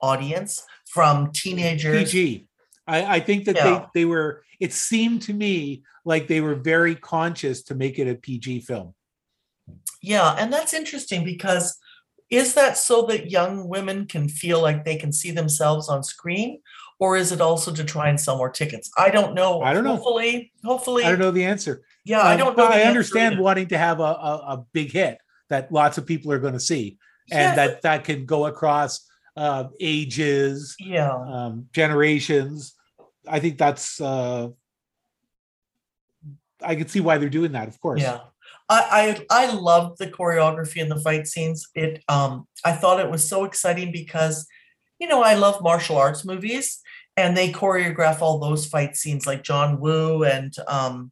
[0.02, 2.12] audience from teenagers.
[2.12, 2.48] PG.
[2.88, 3.63] I, I think that Yeah.
[3.93, 4.43] they they were.
[4.60, 8.93] It seemed to me like they were very conscious to make it a PG film.
[10.02, 11.78] Yeah, and that's interesting because
[12.30, 16.62] is that so that young women can feel like they can see themselves on screen,
[17.00, 18.89] or is it also to try and sell more tickets?
[18.98, 19.62] I don't know.
[19.62, 19.95] I don't know.
[19.95, 21.84] Hopefully, hopefully, I don't know the answer.
[22.04, 22.65] yeah, I Um, don't know.
[22.67, 25.17] I understand wanting to have a, a, a big hit
[25.50, 26.98] that lots of people are going to see,
[27.32, 32.76] and Yes, that that can go across uh, ages, yeah, um, generations.
[33.28, 34.00] I think that's.
[34.00, 34.50] Uh,
[36.62, 37.67] I can see why they're doing that.
[37.67, 38.02] Of course.
[38.02, 38.19] Yeah.
[38.69, 41.67] I, I I loved the choreography and the fight scenes.
[41.76, 44.48] It um I thought it was so exciting because
[45.00, 46.82] you know I love martial arts movies
[47.17, 51.12] and they choreograph all those fight scenes like John Woo and um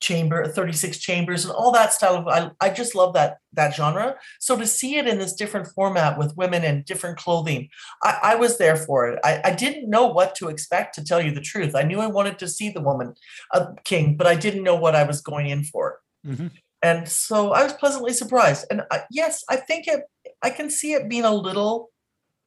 [0.00, 4.16] Chamber 36 Chambers and all that style of I, I just love that that genre.
[4.40, 7.68] So to see it in this different format with women in different clothing,
[8.02, 9.18] I, I was there for it.
[9.24, 11.74] I, I didn't know what to expect to tell you the truth.
[11.74, 13.14] I knew I wanted to see the woman
[13.52, 16.50] uh, king, but I didn't know what I was going in for Mhm.
[16.82, 18.66] and so I was pleasantly surprised.
[18.70, 20.00] And I, yes, I think it.
[20.42, 21.90] I can see it being a little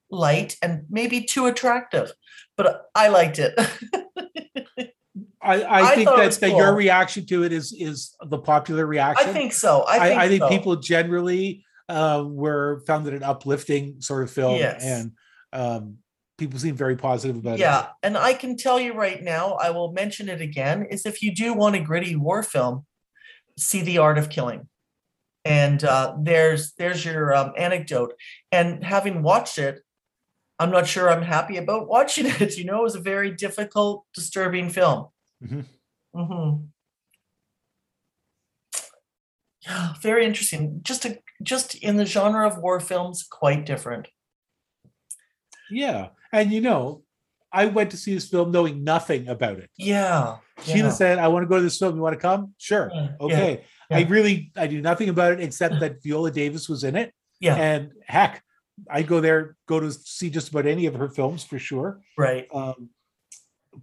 [0.10, 2.12] light and maybe too attractive,
[2.55, 3.53] but I liked it.
[5.47, 8.86] I, I, I think it that, that your reaction to it is is the popular
[8.86, 9.29] reaction.
[9.29, 9.86] I think so.
[9.88, 10.49] I think, I think so.
[10.49, 14.83] people generally uh, were found it an uplifting sort of film, Yes.
[14.83, 15.12] and
[15.53, 15.97] um,
[16.38, 17.60] people seem very positive about it.
[17.62, 20.86] Yeah, and I can tell you right now, I will mention it again.
[20.91, 22.86] Is if you do want a gritty war film,
[23.57, 24.67] see The Act of Killing,
[25.45, 28.13] and uh, there's there's your um, anecdote.
[28.51, 29.79] And having watched it,
[30.60, 32.57] I'm not sure I'm happy about watching it.
[32.57, 35.07] You know, it was a very difficult, disturbing film.
[35.43, 35.65] Mhm.
[36.13, 36.56] hmm
[39.65, 40.82] Yeah, very interesting.
[40.84, 44.08] Just a just in the genre of war films, quite different.
[45.69, 46.10] Yeah.
[46.32, 47.04] And you know,
[47.52, 49.69] I went to see this film knowing nothing about it.
[49.78, 50.38] Yeah.
[50.63, 51.95] Sheila yeah, said, I want to go to this film.
[51.95, 52.54] You want to come?
[52.58, 52.89] Sure.
[52.93, 53.63] yeah, Okay.
[53.91, 57.13] I really I do nothing about it except that Viola Davis was in it.
[57.39, 58.43] Yeah, And heck,
[58.89, 62.02] I go there, go to see just about any of her films for sure.
[62.17, 62.47] right.
[62.52, 62.89] Um,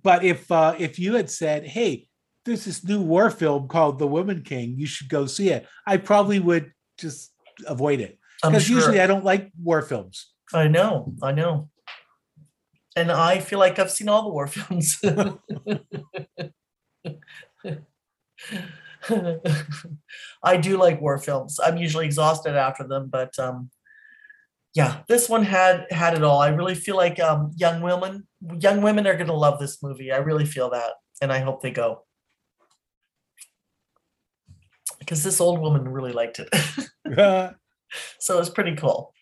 [0.02, 2.08] but if uh, if you had said, "Hey,
[2.44, 4.74] there's this new war film called The Woman King.
[4.78, 7.32] You should go see it," I probably would just
[7.66, 8.76] avoid it because sure.
[8.76, 10.32] usually I don't like war films.
[10.52, 11.70] I know, I know.
[12.96, 15.00] And I feel like I've seen all the war films.
[20.42, 21.58] I do like war films.
[21.62, 23.70] I'm usually exhausted after them, but um
[24.74, 26.40] yeah, this one had had it all.
[26.40, 28.26] I really feel like um young women
[28.58, 30.12] young women are going to love this movie.
[30.12, 32.04] I really feel that and I hope they go.
[34.98, 36.48] Because this old woman really liked it.
[38.18, 39.12] so it's pretty cool.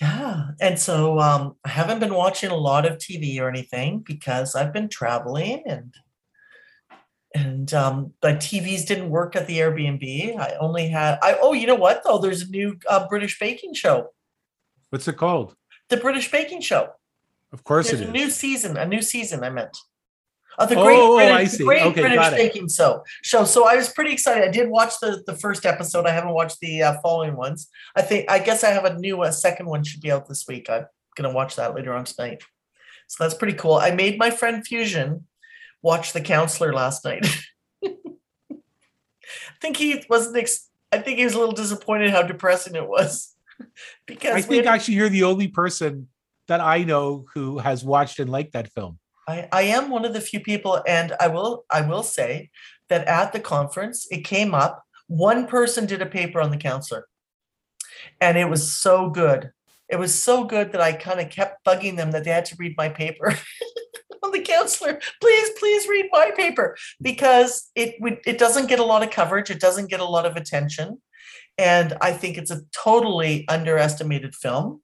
[0.00, 4.54] Yeah, and so um, I haven't been watching a lot of TV or anything because
[4.54, 5.94] I've been traveling and
[7.34, 10.38] and um, the TVs didn't work at the Airbnb.
[10.38, 13.74] I only had I oh you know what though there's a new uh, British baking
[13.74, 14.10] show,
[14.90, 15.56] What's it called?
[15.88, 16.90] the British baking show.
[17.52, 19.44] Of course There's it a new season, a new season.
[19.44, 19.76] I meant.
[20.58, 23.04] Of the Oh, great, oh, British, I the great Okay, British baking show.
[23.22, 23.44] Show.
[23.44, 24.42] So I was pretty excited.
[24.42, 26.06] I did watch the the first episode.
[26.06, 27.68] I haven't watched the uh, following ones.
[27.94, 30.46] I think I guess I have a new uh, second one should be out this
[30.48, 30.68] week.
[30.70, 32.42] I'm gonna watch that later on tonight.
[33.06, 33.74] So that's pretty cool.
[33.74, 35.26] I made my friend Fusion
[35.82, 37.26] watch The Counselor last night.
[37.84, 37.90] I
[39.60, 40.38] think he wasn't.
[40.38, 43.35] Ex- I think he was a little disappointed how depressing it was
[44.06, 46.08] because I think actually you're the only person
[46.48, 48.98] that I know who has watched and liked that film.
[49.28, 52.50] I, I am one of the few people, and I will I will say
[52.88, 54.82] that at the conference it came up.
[55.08, 57.06] One person did a paper on the counselor,
[58.20, 59.50] and it was so good.
[59.88, 62.56] It was so good that I kind of kept bugging them that they had to
[62.58, 63.32] read my paper
[64.22, 65.00] on the counselor.
[65.20, 69.50] Please, please read my paper because it would it doesn't get a lot of coverage.
[69.50, 71.00] It doesn't get a lot of attention,
[71.58, 74.82] and I think it's a totally underestimated film.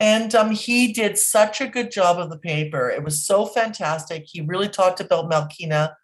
[0.00, 2.90] And um, he did such a good job of the paper.
[2.90, 4.24] It was so fantastic.
[4.26, 5.94] He really talked about Malkina,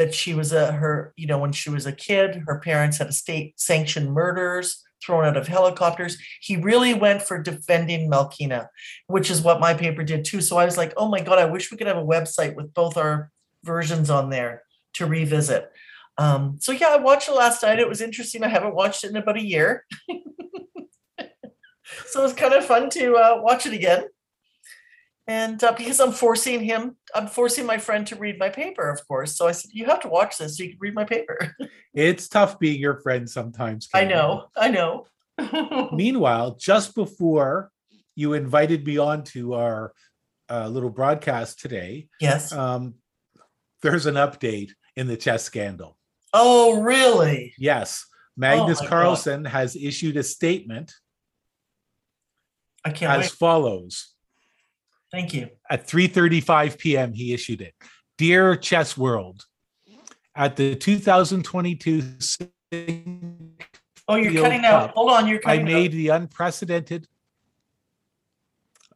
[0.00, 3.12] that she was a her, you know, when she was a kid, her parents had
[3.12, 6.16] state sanctioned murders thrown out of helicopters.
[6.40, 8.68] He really went for defending Malkina,
[9.08, 10.40] which is what my paper did too.
[10.40, 12.72] So I was like, oh my God, I wish we could have a website with
[12.72, 13.30] both our
[13.62, 14.62] versions on there
[14.94, 15.70] to revisit.
[16.20, 17.78] Um, so yeah, I watched it last night.
[17.78, 18.44] It was interesting.
[18.44, 19.86] I haven't watched it in about a year.
[22.06, 24.04] so it was kind of fun to uh, watch it again.
[25.26, 29.06] And uh, because I'm forcing him, I'm forcing my friend to read my paper, of
[29.08, 29.34] course.
[29.34, 31.56] So I said, "You have to watch this so you can read my paper."
[31.92, 33.88] It's tough being your friend sometimes.
[33.92, 35.06] I know, I know.
[35.92, 37.72] Meanwhile, just before
[38.14, 39.92] you invited me on to our
[40.48, 42.52] uh, little broadcast today, yes.
[42.52, 42.94] um,
[43.82, 45.96] there's an update in the chess scandal.
[46.32, 47.54] Oh, really?
[47.58, 48.88] Yes, Magnus Oh my God.
[48.88, 50.94] Carlsen has issued a statement
[52.84, 53.32] I can't as wait.
[53.32, 54.14] follows.
[55.10, 55.50] Thank you.
[55.68, 57.74] At 3:35 p.m., he issued it.
[58.16, 59.44] Dear Chess World,
[60.36, 62.02] at the 2022
[64.08, 64.90] Oh, you're cutting out.
[64.90, 65.92] Hold on, you're cutting I made out.
[65.92, 67.06] the unprecedented.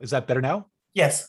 [0.00, 0.66] Is that better now?
[0.92, 1.28] Yes.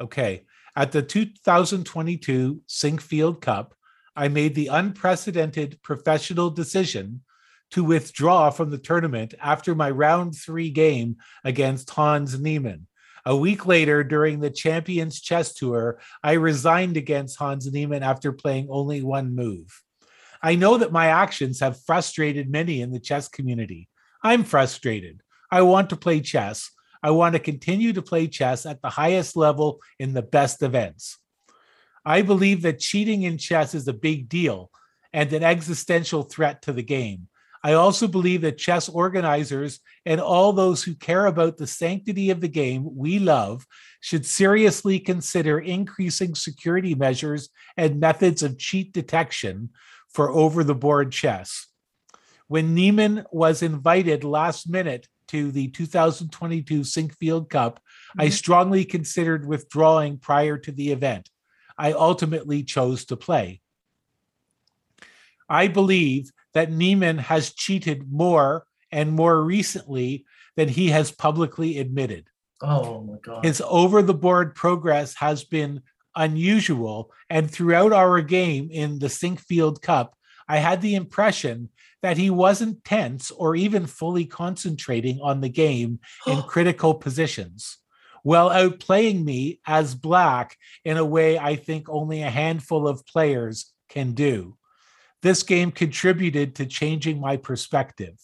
[0.00, 0.44] Okay.
[0.76, 3.74] At the 2022 Sinquefield Cup,
[4.20, 7.22] I made the unprecedented professional decision
[7.70, 12.86] to withdraw from the tournament after my round three game against Hans Niemann.
[13.24, 18.68] A week later, during the Champions Chess Tour, I resigned against Hans Niemann after playing
[18.68, 19.82] only one move.
[20.42, 23.88] I know that my actions have frustrated many in the chess community.
[24.22, 25.22] I'm frustrated.
[25.50, 26.70] I want to play chess.
[27.02, 31.16] I want to continue to play chess at the highest level in the best events.
[32.10, 34.72] I believe that cheating in chess is a big deal
[35.12, 37.28] and an existential threat to the game.
[37.62, 42.40] I also believe that chess organizers and all those who care about the sanctity of
[42.40, 43.64] the game we love
[44.00, 49.70] should seriously consider increasing security measures and methods of cheat detection
[50.12, 51.68] for over the board chess.
[52.48, 57.80] When Niemann was invited last minute to the 2022 Sinquefield Cup,
[58.18, 58.32] I Mhm.
[58.32, 61.30] strongly considered withdrawing prior to the event.
[61.80, 63.62] I ultimately chose to play.
[65.48, 70.26] I believe that Niemann has cheated more and more recently
[70.56, 72.28] than he has publicly admitted.
[72.60, 73.46] Oh my god.
[73.46, 75.80] His over the board progress has been
[76.14, 77.12] unusual.
[77.30, 80.14] And throughout our game in the Sinquefield Cup,
[80.46, 81.70] I had the impression
[82.02, 87.78] that he wasn't tense or even fully concentrating on the game in critical positions,
[88.22, 93.72] while outplaying me as black in a way I think only a handful of players
[93.88, 94.56] can do.
[95.22, 98.16] This game contributed to changing my perspective.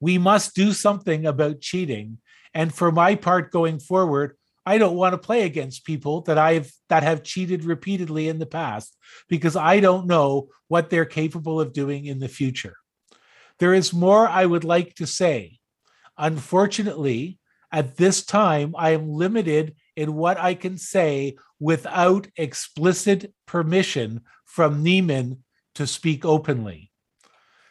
[0.00, 2.18] We must do something about cheating.
[2.54, 6.72] And for my part going forward, I don't want to play against people that I've
[6.88, 8.96] that have cheated repeatedly in the past
[9.28, 12.76] because I don't know what they're capable of doing in the future.
[13.58, 15.58] There is more I would like to say.
[16.18, 17.38] Unfortunately,
[17.76, 24.82] at this time, I am limited in what I can say without explicit permission from
[24.82, 26.90] Niemann to speak openly.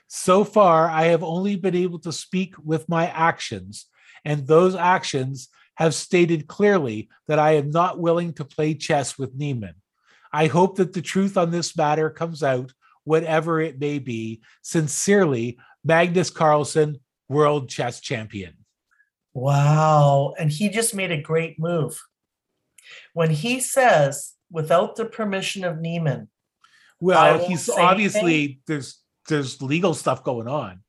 [0.06, 3.88] So far, I have only been able to speak with my actions,
[4.24, 9.34] and those actions have stated clearly that I am not willing to play chess with
[9.34, 9.74] Niemann.
[10.32, 12.72] I hope that the truth on this matter comes out,
[13.06, 14.43] whatever it may be.
[14.62, 18.64] Sincerely, Magnus Carlsen, World Chess Champion.
[19.36, 20.33] Wow.
[20.39, 22.01] And he just made a great move.
[23.13, 26.29] When he says, without the permission of Niemann,
[26.99, 30.81] Well, he's obviously there's there's legal stuff going on.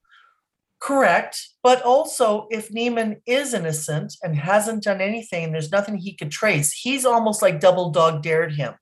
[0.78, 1.48] correct.
[1.62, 6.70] But also, if Niemann is innocent and hasn't done anything, there's nothing he could trace,
[6.72, 8.74] he's almost like double dog dared him.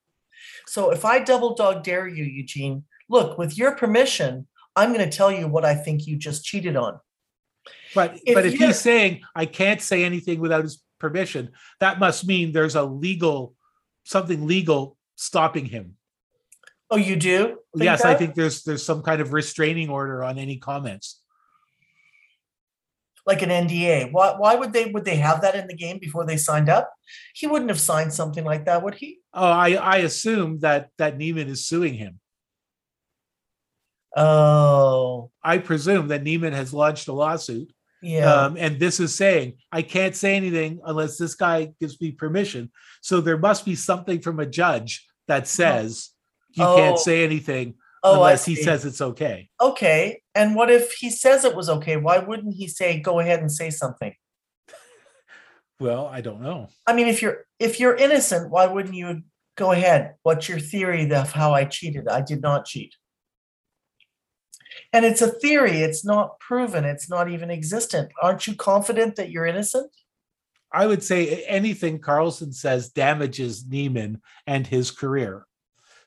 [0.66, 4.46] So if I double dog dare you, Eugene, look, with your permission,
[4.76, 6.98] I'm going to tell you what I think you just cheated on.
[7.94, 12.26] But If but if he's saying I can't say anything without his permission, that must
[12.26, 13.54] mean there's a legal
[14.04, 15.96] something legal stopping him.
[16.90, 17.58] Oh, you do?
[17.74, 21.20] yes, I think there's there's some kind of restraining order on any comments.
[23.26, 24.12] like an NDA.
[24.12, 26.92] Why, why would they would they have that in the game before they signed up?
[27.34, 29.20] He wouldn't have signed something like that, would he?
[29.32, 32.20] Oh, I I assume that that Niemann is suing him.
[34.16, 37.72] Oh, I presume that Niemann has launched a lawsuit,
[38.04, 38.32] yeah.
[38.32, 42.70] um, and this is saying I can't say anything unless this guy gives me permission.
[43.02, 46.10] So there must be something from a judge that says
[46.52, 46.76] you Oh.
[46.76, 49.48] can't say anything oh, unless he says it's okay.
[49.60, 50.22] okay.
[50.34, 51.96] And what if he says it was okay?
[51.96, 54.14] Why wouldn't he say go ahead and say something?
[55.80, 56.68] Well, I don't know.
[56.86, 59.22] I mean, if you're if you're innocent, why wouldn't you
[59.56, 60.14] go ahead?
[60.22, 62.08] What's your theory of how I cheated?
[62.08, 62.94] I did not cheat.
[64.94, 68.12] And it's a theory, it's not proven, it's not even existent.
[68.22, 69.90] Aren't you confident that you're innocent?
[70.72, 75.46] I would say anything Carlsen says damages Niemann and his career.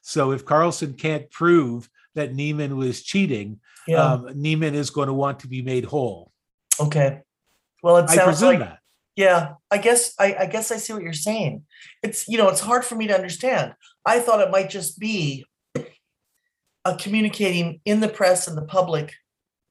[0.02, 4.04] So if Carlsen can't prove that Niemann was cheating, Yeah.
[4.14, 6.32] um, Niemann is going to want to be made whole.
[6.80, 7.22] okay.
[7.84, 8.80] Well, it I sounds presume like that.
[9.18, 11.64] Yeah, I guess I, I guess I see what you're saying.
[12.04, 13.74] It's you know it's hard for me to understand.
[14.06, 15.46] I thought it might just be
[16.88, 19.14] a communicating in the press and the public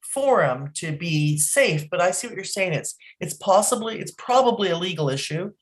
[0.03, 2.75] forum to be safe, but I see what you're saying.
[2.75, 5.53] It's it's possibly it's probably a legal issue.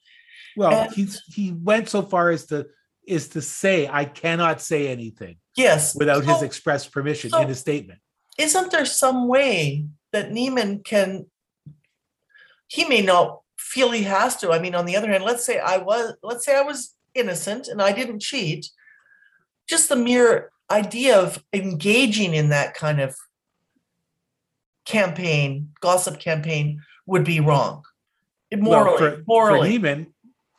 [0.57, 2.67] Well, and- he's he went so far as to
[3.07, 7.55] is to say I cannot say anything Yes, without his express permission so- in a
[7.55, 8.01] statement.
[8.39, 11.27] isn't there some way that Niemann can?
[12.67, 14.51] He may not feel he has to.
[14.53, 17.69] I mean, on the other hand, let's say I was let's say I was innocent
[17.69, 18.67] and I didn't cheat.
[19.69, 23.17] Just the mere idea of engaging in that kind of
[24.85, 27.85] campaign, gossip campaign, would be wrong.
[28.53, 29.61] Morally, well, for, morally.
[29.61, 30.15] for Niemann,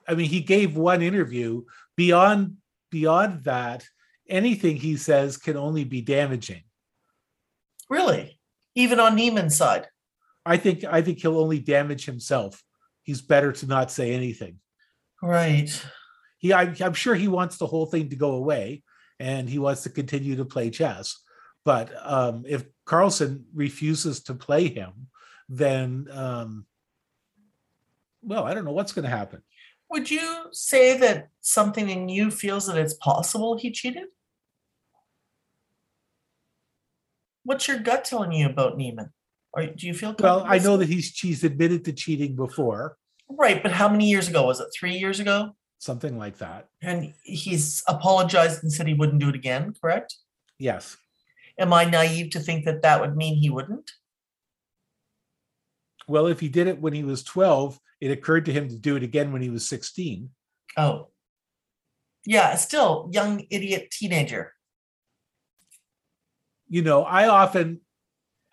[0.08, 1.64] I mean, he gave one interview.
[1.96, 2.58] Beyond
[2.92, 3.88] beyond that,
[4.30, 6.64] anything he says can only be damaging.
[7.90, 8.40] really,
[8.76, 9.88] even on Niemann's side.
[10.46, 12.62] I think I think he'll only damage himself.
[13.04, 14.60] He's better to not say anything.
[15.22, 15.70] Right.
[16.40, 18.84] He, I, I'm sure he wants the whole thing to go away,
[19.20, 21.20] and he wants to continue to play chess.
[21.64, 25.08] But um, if Carlsen refuses to play him,
[25.50, 26.66] then um,
[28.22, 29.42] well, I don't know what's going to happen.
[29.90, 34.06] Would you say that something in you feels that it's possible he cheated?
[37.44, 39.12] What's your gut telling you about Niemann?
[39.54, 42.98] Or do you feel Well, I know that he's he's admitted to cheating before,
[43.30, 44.68] right, but how many years ago was it?
[44.78, 45.56] Three years ago?
[45.80, 46.68] Something like that.
[46.82, 50.16] And he's apologized and said he wouldn't do it again, correct?
[50.58, 50.98] Yes.
[51.60, 53.92] Am I naive to think that that would mean he wouldn't?
[56.08, 58.96] Well, if he did it when he was 12, it occurred to him to do
[58.96, 60.30] it again when he was 16.
[60.78, 61.08] Oh.
[62.26, 64.54] Yeah, still young idiot teenager.
[66.68, 67.82] You know, I often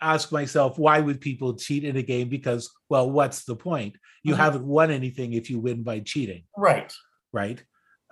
[0.00, 4.34] ask myself why would people cheat in a game because well what's the point you
[4.34, 4.38] Mhm.
[4.38, 6.92] haven't won anything if you win by cheating Right.
[7.32, 7.62] Right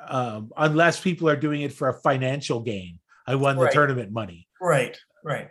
[0.08, 3.72] um, unless people are doing it for a financial gain i won the Right.
[3.72, 4.98] tournament money Right.
[5.24, 5.50] Right.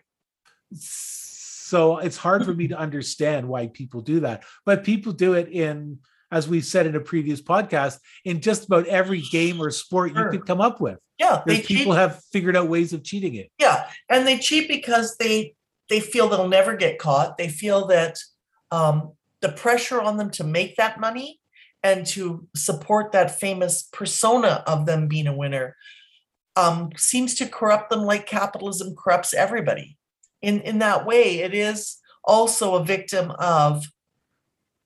[0.74, 5.50] so it's hard for me to understand why people do that but people do it
[5.50, 6.00] in
[6.32, 10.26] as we said in a previous podcast in just about every game or sport Sure.
[10.26, 11.40] you could come up with Yeah.
[11.48, 11.88] People cheat.
[11.88, 15.56] have figured out ways of cheating it Yeah, and they cheat because they
[15.90, 17.36] they feel they'll never get caught.
[17.40, 18.16] They feel that
[18.70, 21.40] um, the pressure on them to make that money
[21.84, 25.76] and to support that famous persona of them being a winner
[26.56, 29.98] um, seems to corrupt them like capitalism corrupts everybody.
[30.42, 33.86] In in that way, it is also a victim of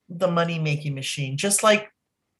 [0.08, 1.90] the money making machine, just like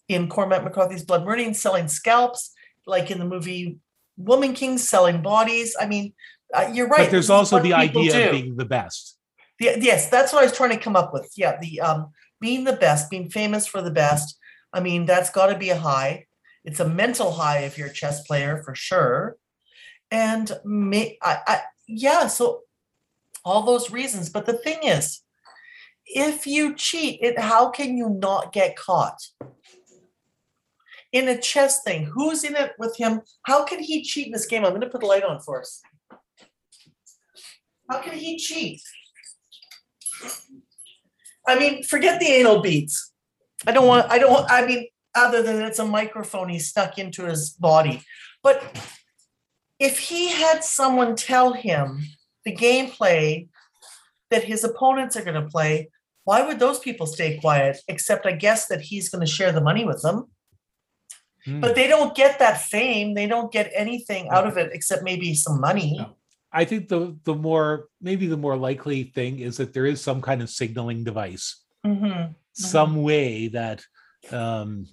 [0.08, 2.52] in Cormac McCarthy's Blood Meridian, selling scalps,
[2.86, 3.78] like in the movie
[4.16, 5.76] Woman King, selling bodies.
[5.80, 6.12] I mean,
[6.52, 7.06] uh, you're right.
[7.06, 8.24] but there's also the idea do.
[8.24, 9.16] of being the best
[9.58, 11.32] Yeah, yes, that's what I was trying to come up with.
[11.36, 14.38] Yeah, the um being the best, being famous for the best.
[14.74, 16.26] I mean, that's got to be a high.
[16.64, 19.36] It's a mental high if you're a chess player for sure.
[20.10, 22.62] And may, I, I yeah, so
[23.44, 24.30] all those reasons.
[24.30, 25.20] But the thing is,
[26.06, 29.20] if you cheat, it how can you not get caught?
[31.12, 33.20] In a chess thing, who's in it with him?
[33.44, 34.64] How can he cheat in this game?
[34.64, 35.80] I'm going to put the light on for us.
[37.88, 38.82] How can he cheat?
[41.46, 43.13] I mean, forget the anal beads.
[43.66, 47.24] I don't want, I don't, I mean, other than it's a microphone he stuck into
[47.24, 48.02] his body.
[48.42, 48.62] But
[49.78, 52.02] if he had someone tell him
[52.44, 53.48] the gameplay
[54.30, 55.90] that his opponents are going to play,
[56.24, 57.78] why would those people stay quiet?
[57.88, 60.30] Except I guess that he's going to share the money with them.
[61.44, 61.60] Hmm.
[61.60, 63.14] But they don't get that fame.
[63.14, 65.96] They don't get anything out of it except maybe some money.
[65.98, 66.16] No.
[66.52, 70.22] I think the the more maybe the more likely thing is that there is some
[70.22, 72.36] kind of signaling device, Mhm.
[72.54, 73.84] Some way that
[74.30, 74.86] um,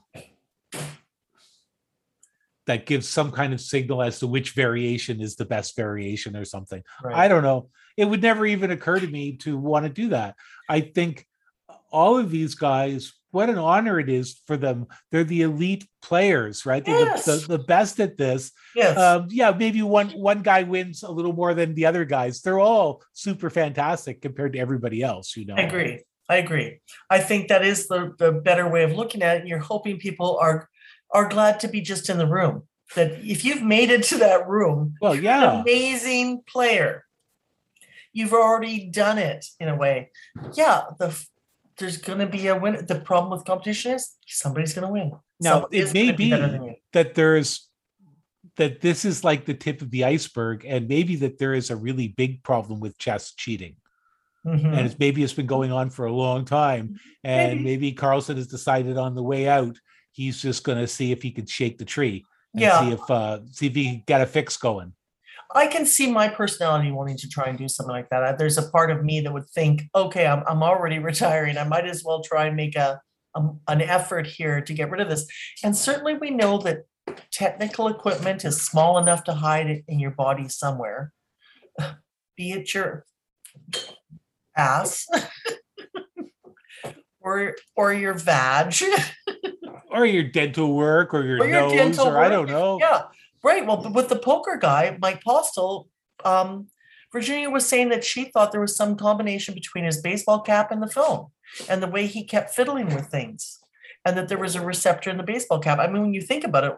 [2.68, 6.46] that gives some kind of signal as to which variation is the best variation or
[6.46, 6.84] something.
[7.04, 7.70] I don't know.
[7.98, 10.36] It would never even occur to me to want to do that.
[10.70, 11.26] I think
[11.92, 14.88] all of these guys, what an honor it is for them.
[15.10, 16.84] They're the elite players, right?
[16.86, 17.26] They're Yes.
[17.26, 18.52] the, the, the best at this.
[18.76, 18.98] Yes.
[18.98, 22.42] um, yeah, maybe one one guy wins a little more than the other guys.
[22.42, 25.36] They're all super fantastic compared to everybody else.
[25.36, 26.04] You know, I agree.
[26.32, 26.80] I agree.
[27.10, 29.40] I think that is the, the better way of looking at it.
[29.42, 30.70] And you're hoping people are
[31.14, 32.64] are glad to be just in the room.
[32.96, 37.04] That if you've made it to that room, Well, yeah, amazing player.
[38.14, 40.12] You've already done it in a way.
[40.54, 41.10] Yeah, the
[41.78, 42.86] there's gonna be a win.
[42.86, 45.12] The problem with competition is somebody's gonna win.
[45.42, 46.76] Now, Somebody it may be you.
[46.94, 47.68] that there's
[48.56, 51.76] that this is like the tip of the iceberg, and maybe that there is a
[51.76, 53.76] really big problem with chess cheating,
[54.46, 54.66] Mhm.
[54.76, 57.64] and it's maybe it's been going on for a long time, and Maybe.
[57.64, 59.78] maybe Carlsen has decided on the way out
[60.14, 62.82] he's just going to see if he can shake the tree and Yeah.
[62.82, 64.94] see if uh see if he get a fix going.
[65.54, 68.38] I can see my personality wanting to try and do something like that.
[68.38, 71.58] There's a part of me that would think, okay, I'm, I'm already retiring.
[71.58, 73.00] I might as well try and make a,
[73.36, 75.28] a an effort here to get rid of this.
[75.64, 76.86] And certainly we know that
[77.32, 81.12] technical equipment is small enough to hide it in your body somewhere.
[82.38, 83.06] Be it your
[84.56, 85.08] ass
[87.22, 88.76] or or your vag.
[89.92, 92.80] Or your dental work, or your Or your nose, dental or I don't know.
[92.80, 93.04] Yeah,
[93.44, 93.66] right.
[93.66, 95.90] Well, with the poker guy, Mike Postle,
[96.24, 96.68] um,
[97.12, 100.82] Virginia was saying that she thought there was some combination between his baseball cap and
[100.82, 101.28] the film
[101.70, 103.60] and the way he kept fiddling with things,
[104.06, 105.78] and that there was a receptor in the baseball cap.
[105.78, 106.74] I mean, when you think about it,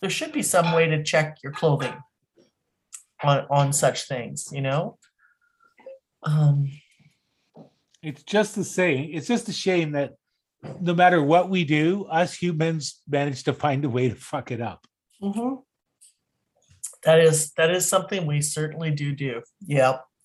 [0.00, 1.94] there should be some way to check your clothing
[3.24, 4.98] on on such things, you know.
[6.22, 6.70] Um,
[8.02, 9.10] It's just the same.
[9.12, 10.14] It's just a shame that
[10.80, 14.60] no matter what we do, us humans manage to find a way to fuck it
[14.60, 14.86] up.
[15.22, 15.62] mhm.
[17.04, 19.42] That is that is something we certainly do do.
[19.66, 20.04] Yep.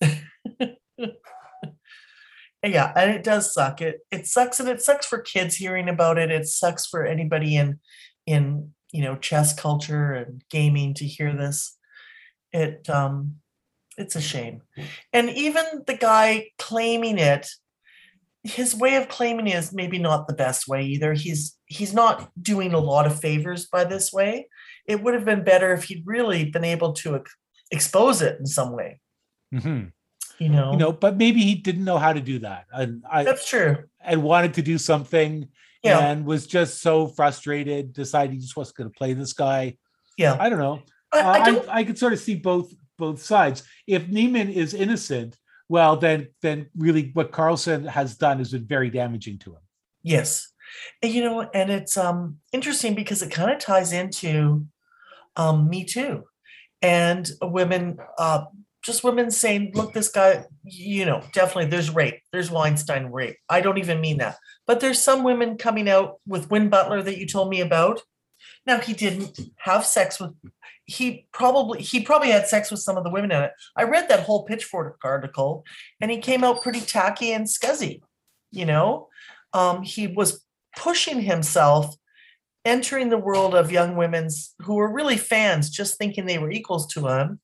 [2.62, 3.80] yeah, and it does suck.
[3.80, 6.30] It it sucks, and it sucks for kids hearing about it.
[6.30, 7.80] It sucks for anybody in
[8.26, 11.76] in you know chess culture and gaming to hear this.
[12.52, 13.36] It um,
[13.96, 14.62] it's a shame,
[15.12, 17.48] and even the guy claiming it,
[18.44, 21.12] his way of claiming is maybe not the best way either.
[21.14, 24.48] He's he's not doing a lot of favors by this way.
[24.86, 27.36] It would have been better if he'd really been able to ex-
[27.70, 29.00] expose it in some way.
[29.52, 29.92] Mhm.
[30.38, 33.24] You know, You know, but maybe he didn't know how to do that, and I
[33.24, 33.84] that's true.
[34.00, 35.48] and wanted to do something,
[35.82, 39.76] Yeah, and was just so frustrated, decided he just wasn't going to play this guy.
[40.16, 40.36] yeah.
[40.38, 40.82] I don't know.
[41.12, 41.68] I, Uh, I I, don't.
[41.68, 43.62] I could sort of see both both sides.
[43.86, 45.36] If Niemann is innocent,
[45.68, 49.62] well, then then really what Carlsen has done has been very damaging to him.
[50.02, 50.52] Yes.
[51.02, 54.66] And, you know, and it's um interesting because it kind of ties into
[55.36, 56.24] um Me Too
[56.80, 58.44] and women uh
[58.82, 63.36] just women saying, look, this guy, you know, definitely there's rape, there's Weinstein rape.
[63.48, 64.36] I don't even mean that.
[64.66, 68.00] But there's some women coming out with Win Butler that you told me about.
[68.66, 70.32] Now he didn't have sex with
[70.84, 73.52] he probably he probably had sex with some of the women in it.
[73.76, 75.64] I read that whole pitchfork article
[76.00, 78.00] and he came out pretty tacky and scuzzy,
[78.50, 79.08] you know.
[79.52, 80.44] Um, he was
[80.76, 81.94] pushing himself
[82.64, 86.86] entering the world of young women's who were really fans, just thinking they were equals
[86.88, 87.40] to him.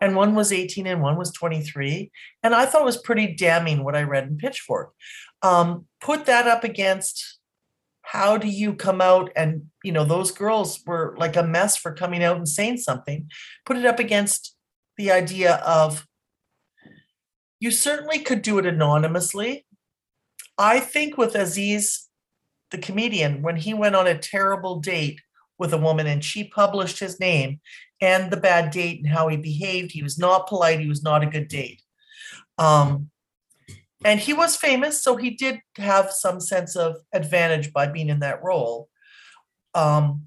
[0.00, 2.10] And one was 18 and one was 23.
[2.42, 4.92] And I thought it was pretty damning what I read in Pitchfork.
[5.42, 7.37] Um, put that up against
[8.10, 11.92] how do you come out and, you know, those girls were like a mess for
[11.92, 13.28] coming out and saying something.
[13.66, 14.56] Put it up against
[14.96, 16.06] the idea of
[17.60, 19.66] you certainly could do it anonymously.
[20.56, 22.08] I think with Aziz
[22.70, 25.20] the comedian when he went on a terrible date
[25.58, 27.60] with a woman and she published his name
[28.00, 29.92] and the bad date and how he behaved.
[29.92, 30.80] He was not polite.
[30.80, 31.82] He was not a good date.
[32.56, 33.10] Um,
[34.04, 38.20] and he was famous, so he did have some sense of advantage by being in
[38.20, 38.88] that role.
[39.74, 40.22] Um,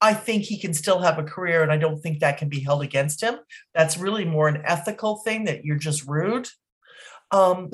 [0.00, 2.60] I think he can still have a career, and I don't think that can be
[2.60, 3.36] held against him.
[3.74, 6.48] That's really more an ethical thing that you're just rude.
[7.30, 7.70] Um,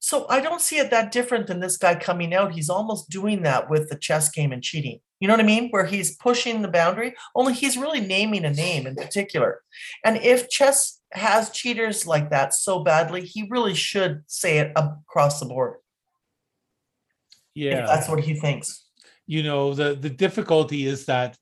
[0.00, 2.52] so I don't see it that different than this guy coming out.
[2.52, 4.98] He's almost doing that with the chess game and cheating.
[5.20, 5.68] You know what I mean?
[5.68, 9.60] Where he's pushing the boundary, only he's really naming a name in particular.
[10.02, 15.38] And if chess has cheaters like that so badly, he really should say it across
[15.38, 15.76] the board.
[17.54, 17.84] Yeah.
[17.84, 18.86] that's what he thinks.
[19.26, 21.36] You know, the the difficulty is that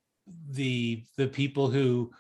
[0.51, 2.11] the the people who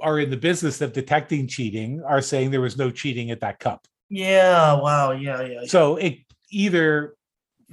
[0.00, 3.60] are in the business of detecting cheating are saying there was no cheating at that
[3.60, 3.86] cup.
[4.12, 4.74] Yeah.
[4.74, 5.12] Wow.
[5.12, 5.42] Yeah.
[5.42, 5.60] Yeah.
[5.66, 6.18] So it
[6.50, 7.14] either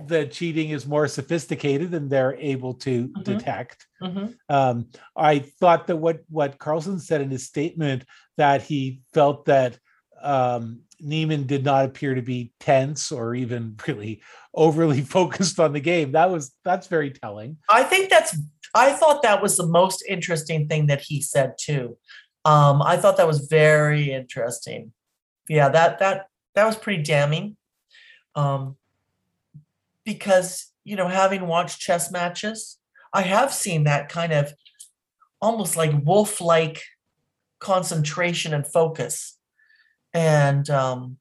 [0.08, 3.24] the cheating is more sophisticated and they're able to Mhm.
[3.26, 3.86] detect.
[4.02, 4.34] Mhm.
[4.48, 4.88] Um,
[5.18, 8.06] I thought that what what Carlsen said in his statement
[8.38, 9.78] that he felt that
[10.22, 14.22] um, Niemann did not appear to be tense or even really
[14.54, 16.14] overly focused on the game.
[16.14, 17.58] That was that's very telling.
[17.70, 18.38] I think that's.
[18.76, 21.98] I thought that was the most interesting thing that he said too.
[22.46, 24.94] Um, I thought that was very interesting.
[25.50, 27.58] Yeah, that that that was pretty damning.
[28.36, 28.78] Um,
[30.06, 32.78] because you know, having watched chess matches,
[33.14, 34.54] I have seen that kind of
[35.42, 36.82] almost like wolf-like
[37.60, 39.38] concentration and focus.
[40.14, 41.18] And um,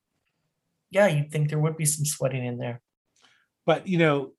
[0.91, 2.81] yeah, you'd think there would be some sweating in there.
[3.67, 4.33] But you know,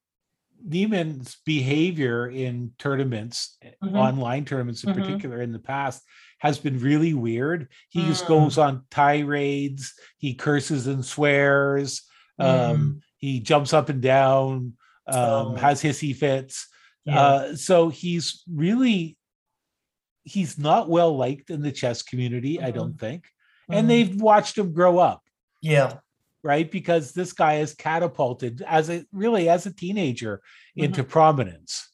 [0.67, 3.95] Niemann's behavior in tournaments, Mhm.
[3.97, 4.95] online tournaments in Mhm.
[4.95, 6.03] particular, in the past
[6.39, 7.67] has been really weird.
[7.89, 8.27] He just Mm.
[8.29, 9.93] goes on tirades.
[10.17, 12.01] He curses and swears.
[12.39, 14.73] Um, he jumps up and down.
[15.07, 15.55] Um, Oh.
[15.55, 16.67] has hissy fits.
[17.05, 17.19] Yeah.
[17.21, 19.15] Uh, so he's really
[20.23, 22.61] he's not well liked in the chess community.
[22.61, 22.75] I Mhm.
[22.75, 23.23] don't think,
[23.69, 23.75] Mhm.
[23.75, 25.23] and they've watched him grow up
[25.61, 25.99] yeah.
[26.43, 26.69] right?
[26.69, 30.41] Because this guy is catapulted as a really as a teenager
[30.75, 31.09] into Mm-hmm.
[31.11, 31.89] prominence.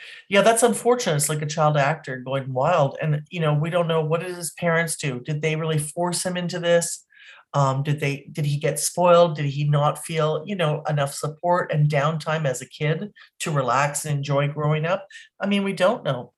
[0.00, 1.16] Hmm Yeah, that's unfortunate.
[1.16, 4.34] It's like a child actor going wild, and you know we don't know what did
[4.34, 5.20] his parents do.
[5.20, 7.06] Did they really force him into this?
[7.52, 8.28] Um, did they?
[8.32, 9.36] Did he get spoiled?
[9.36, 14.04] Did he not feel you know enough support and downtime as a kid to relax
[14.04, 15.06] and enjoy growing up?
[15.40, 16.32] I mean, we don't know.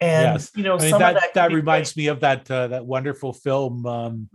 [0.00, 0.50] And Yes.
[0.54, 2.84] you know, I mean some that of that, that, reminds me of that uh, that
[2.84, 3.86] wonderful film.
[3.86, 4.28] Um.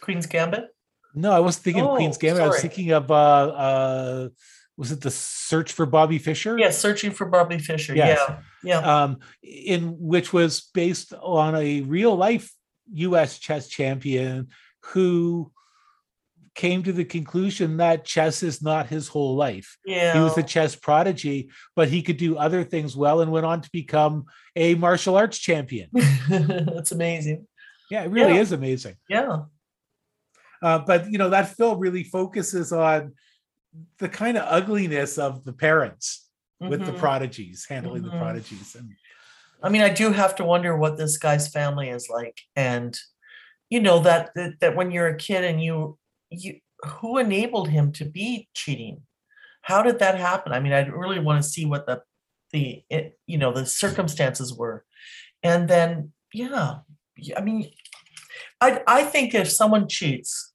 [0.00, 0.68] Queen's Gambit.
[1.14, 2.42] no, I wasn't thinking of Queen's Oh, Gambit.
[2.42, 4.28] I was thinking of uh, uh,
[4.76, 6.58] was it the Search for Bobby Fischer?
[6.58, 7.94] Yeah, searching for Bobby Fischer.
[7.94, 8.18] Yes.
[8.28, 9.02] Yeah, yeah.
[9.04, 12.52] um, in which was based on a real life
[12.92, 13.38] U.S.
[13.38, 14.48] chess champion
[14.86, 15.50] who
[16.54, 19.76] came to the conclusion that chess is not his whole life.
[19.84, 20.14] yeah.
[20.14, 23.60] He was a chess prodigy, but he could do other things well and went on
[23.60, 24.24] to become
[24.56, 25.90] a martial arts champion.
[26.30, 27.46] That's amazing.
[27.90, 28.40] Yeah, it really Yeah.
[28.40, 28.96] is amazing.
[29.08, 29.42] Yeah.
[30.62, 33.12] Uh, but you know, that film really focuses on
[33.98, 36.28] the kind of ugliness of the parents
[36.60, 36.98] with the Mhm.
[36.98, 38.10] prodigies, handling Mhm.
[38.10, 38.74] the prodigies.
[38.74, 38.94] And
[39.62, 42.98] I mean, I do have to wonder what this guy's family is like, and
[43.70, 45.98] you know that that, that when you're a kid and you
[46.30, 49.02] you who enabled him to be cheating?
[49.62, 50.52] How did that happen?
[50.52, 52.02] I mean, I really want to see what the
[52.52, 54.84] the it, you know the circumstances were,
[55.42, 56.78] and then yeah,
[57.36, 57.70] i mean,
[58.60, 60.52] I I think if someone cheats,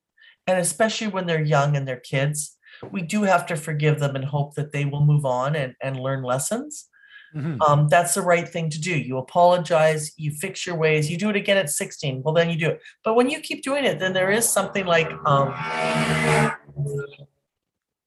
[0.48, 2.58] and especially when they're young and they're kids,
[2.92, 6.00] we do have to forgive them and hope that they will move on and and
[6.00, 6.88] learn lessons.
[7.34, 7.62] Mhm.
[7.62, 8.92] um, that's the right thing to do.
[8.92, 12.22] You apologize, you fix your ways, you do it again at 16.
[12.24, 12.82] Well, then you do it.
[13.06, 15.54] But when you keep doing it, then there is something like um,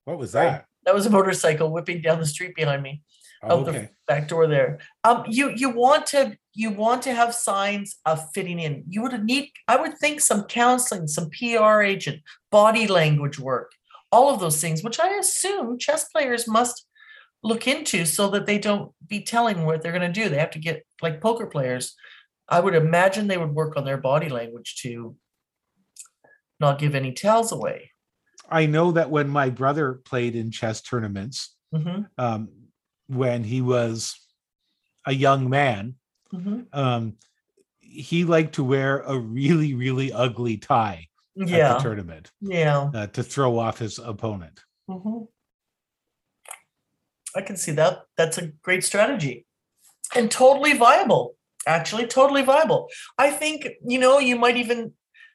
[0.04, 0.66] What was that?
[0.84, 3.02] that was a motorcycle whipping down the street behind me.
[3.42, 4.78] Oh, out the back door there.
[5.04, 8.84] Um, you you want to you want to have signs of fitting in.
[8.88, 13.72] You would need, I would think, some counseling, some PR agent, body language work,
[14.14, 16.86] all of those things, which I assume chess players must
[17.42, 20.28] look into so that they don't be telling what they're going to do.
[20.28, 21.94] They have to get like poker players.
[22.48, 25.16] I would imagine they would work on their body language to
[26.60, 27.90] not give any tells away.
[28.48, 32.48] I know that when my brother played in chess tournaments, hmm um,
[33.08, 34.14] when he was
[35.06, 35.96] a young man,
[36.30, 37.14] hmm um,
[37.80, 42.90] he liked to wear a really, really ugly tie Yeah, tournament yeah.
[42.94, 44.60] uh, to throw off his opponent.
[44.88, 45.28] Mhm.
[47.36, 48.02] I can see that.
[48.16, 49.46] That's a great strategy
[50.14, 51.36] and totally viable.
[51.66, 52.88] Actually, totally viable.
[53.18, 54.92] I think, you know, you might even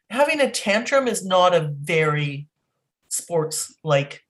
[0.10, 2.48] having a tantrum is not a very
[3.10, 4.22] sports like,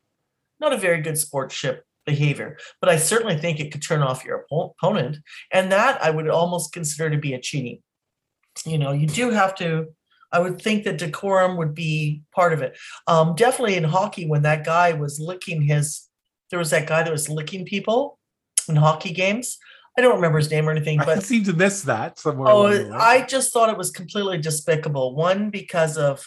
[0.60, 4.46] not a very good sportsmanship behavior, but I certainly think it could turn off your
[4.52, 5.18] opponent.
[5.52, 7.84] And that I would almost consider to be a cheating.
[8.66, 9.94] You know, you do have to,
[10.32, 12.78] I would think that decorum would be part of it.
[13.08, 16.08] Um, definitely in hockey, when that guy was licking his,
[16.50, 18.20] there was that guy that was licking people
[18.68, 19.58] in hockey games.
[19.98, 22.50] I don't remember his name or anything, but I seem to miss that somewhere.
[22.50, 22.98] oh, along the way.
[22.98, 25.16] I just thought it was completely despicable.
[25.16, 26.26] One, because of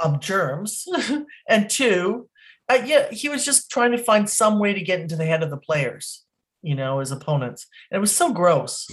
[0.00, 0.86] of germs,
[1.48, 2.28] and two,
[2.68, 5.42] uh, yeah, he was just trying to find some way to get into the head
[5.42, 6.24] of the players,
[6.62, 8.88] you know, his opponents, and it was so gross.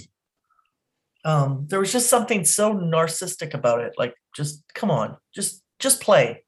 [1.23, 3.93] Um, there was just something so narcissistic about it.
[3.97, 6.43] Like, just come on, just just play,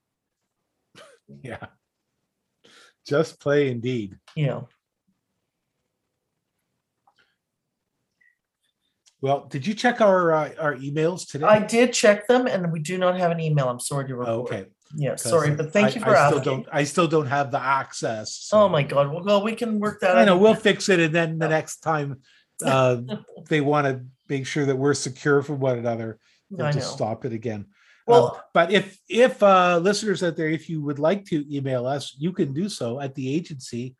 [1.41, 1.65] yeah.
[3.05, 4.17] Just play indeed.
[4.35, 4.67] you know.
[9.21, 11.45] Well, did you check our uh, our emails today?
[11.45, 13.69] I did check them, and we do not have an email.
[13.69, 14.29] I'm sorry to report.
[14.37, 14.65] Oh, okay.
[14.95, 16.43] Yeah, sorry, but thank I- you for I still asking.
[16.43, 16.67] don't.
[16.73, 18.49] I still don't have the access.
[18.51, 19.09] Oh my God.
[19.11, 21.77] Well, well, we can work that I know we'll fix it, and then the next
[21.79, 22.19] time
[22.65, 22.97] uh,
[23.49, 26.19] they want to make sure that we're secure from one another,
[26.59, 27.65] I just stop it again.
[28.07, 31.85] Well- Um, but if if uh, listeners out there, if you would like to email
[31.85, 33.95] us, you can do so at the agency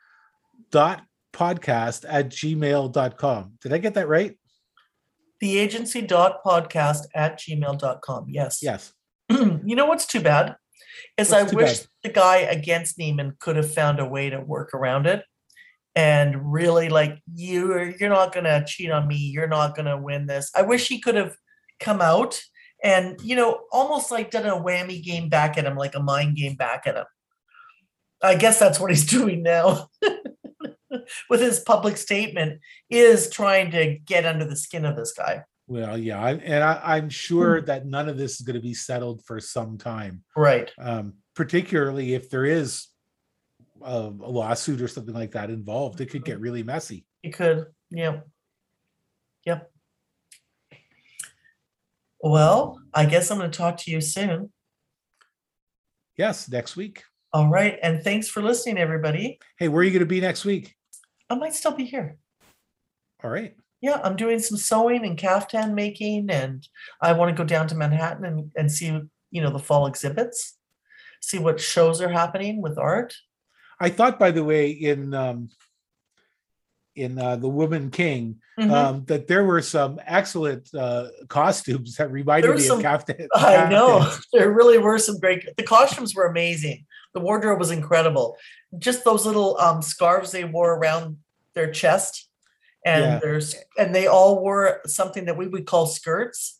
[0.72, 3.54] dot podcast at gmail.com.
[3.62, 4.38] Did I get that right?
[5.40, 8.26] The agency dot podcast at gmail.com.
[8.30, 8.60] Yes.
[8.62, 8.94] Yes.
[9.30, 10.56] you know what's too bad?
[11.18, 11.88] Is I What's too wish bad?
[12.04, 15.24] the guy against Niemann could have found a way to work around it
[15.96, 20.52] and really like you you're not gonna cheat on me, you're not gonna win this.
[20.56, 21.36] I wish he could have
[21.80, 22.42] come out
[22.84, 26.36] and you know almost like done a whammy game back at him, like a mind
[26.36, 27.06] game back at him.
[28.22, 29.90] I guess that's what he's doing now.
[31.30, 32.60] With his public statement,
[32.90, 35.44] is trying to get under the skin of this guy.
[35.66, 37.66] Well, yeah, I, and I, I'm sure Hmm.
[37.66, 40.72] that none of this is going to be settled for some time, Right.
[40.78, 42.88] um, particularly if there is
[43.82, 46.00] a, a lawsuit or something like that involved.
[46.00, 46.44] It could get Mm-hmm.
[46.44, 47.06] really messy.
[47.24, 48.20] it could, yeah
[49.48, 49.72] Yep.
[52.24, 54.54] Well, I guess I'm going to talk to you soon.
[56.18, 57.04] Yes, next week.
[57.34, 57.78] All right.
[57.84, 59.40] And thanks for listening, everybody.
[59.58, 60.74] Hey, where are you going to be next week?
[61.30, 62.16] I might still be here.
[63.22, 63.56] All right.
[63.82, 66.66] Yeah, I'm doing some sewing and caftan making, and
[67.02, 68.98] I want to go down to Manhattan and, and see,
[69.32, 70.58] you know, the fall exhibits,
[71.22, 73.14] see what shows are happening with art.
[73.82, 75.50] I thought, by the way, in um,
[76.96, 78.72] in uh, the Woman King, Mhm.
[78.72, 83.28] um, that there were some excellent uh, costumes that reminded me was of Captain.
[83.36, 85.44] I know there really were some great.
[85.58, 86.86] The costumes were amazing.
[87.14, 88.38] The wardrobe was incredible.
[88.78, 91.18] Just those little um, scarves they wore around
[91.56, 92.30] their chest,
[92.86, 93.20] and Yeah.
[93.20, 96.60] there's and they all wore something that we would call skirts.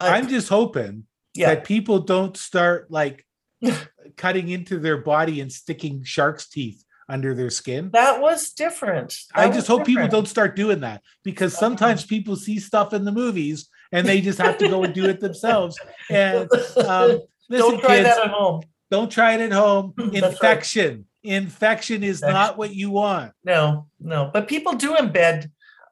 [0.00, 1.04] Uh, I'm just hoping
[1.34, 3.26] yeah, that people don't start like
[4.16, 7.90] cutting into their body and sticking shark's teeth under their skin.
[7.92, 9.16] that was different.
[9.34, 13.12] I just hope people don't start doing that because sometimes people see stuff in the
[13.12, 15.78] movies and they just have to go and do it themselves.
[16.10, 16.48] And
[16.86, 18.62] um, listen, don't try kids, that at home.
[18.90, 19.92] don't try it at home.
[19.96, 20.24] That's right.
[20.32, 22.34] Infection, infection is Infection.
[22.34, 23.32] not what you want.
[23.44, 24.30] No, no.
[24.32, 25.50] But people do embed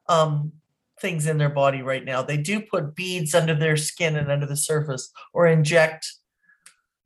[0.09, 0.51] um,
[0.99, 2.21] things in their body right now.
[2.21, 6.11] They do put beads under their skin and under the surface, or inject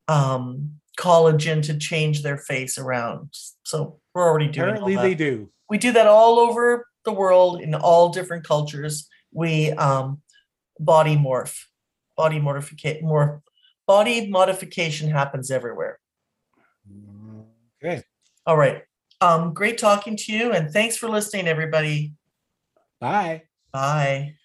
[0.08, 3.30] um, collagen to change their face around.
[3.64, 4.70] So we're already doing.
[4.70, 5.50] Apparently, they do.
[5.70, 9.08] We do that all over the world in all different cultures.
[9.32, 10.22] We um,
[10.80, 11.58] body morph,
[12.16, 13.42] body mortification, more
[13.86, 16.00] body modification happens everywhere.
[17.84, 18.04] Okay.
[18.46, 18.84] All right.
[19.22, 22.14] Um, great talking to you, and thanks for listening, everybody.
[23.00, 23.44] Bye.
[23.72, 24.37] Bye.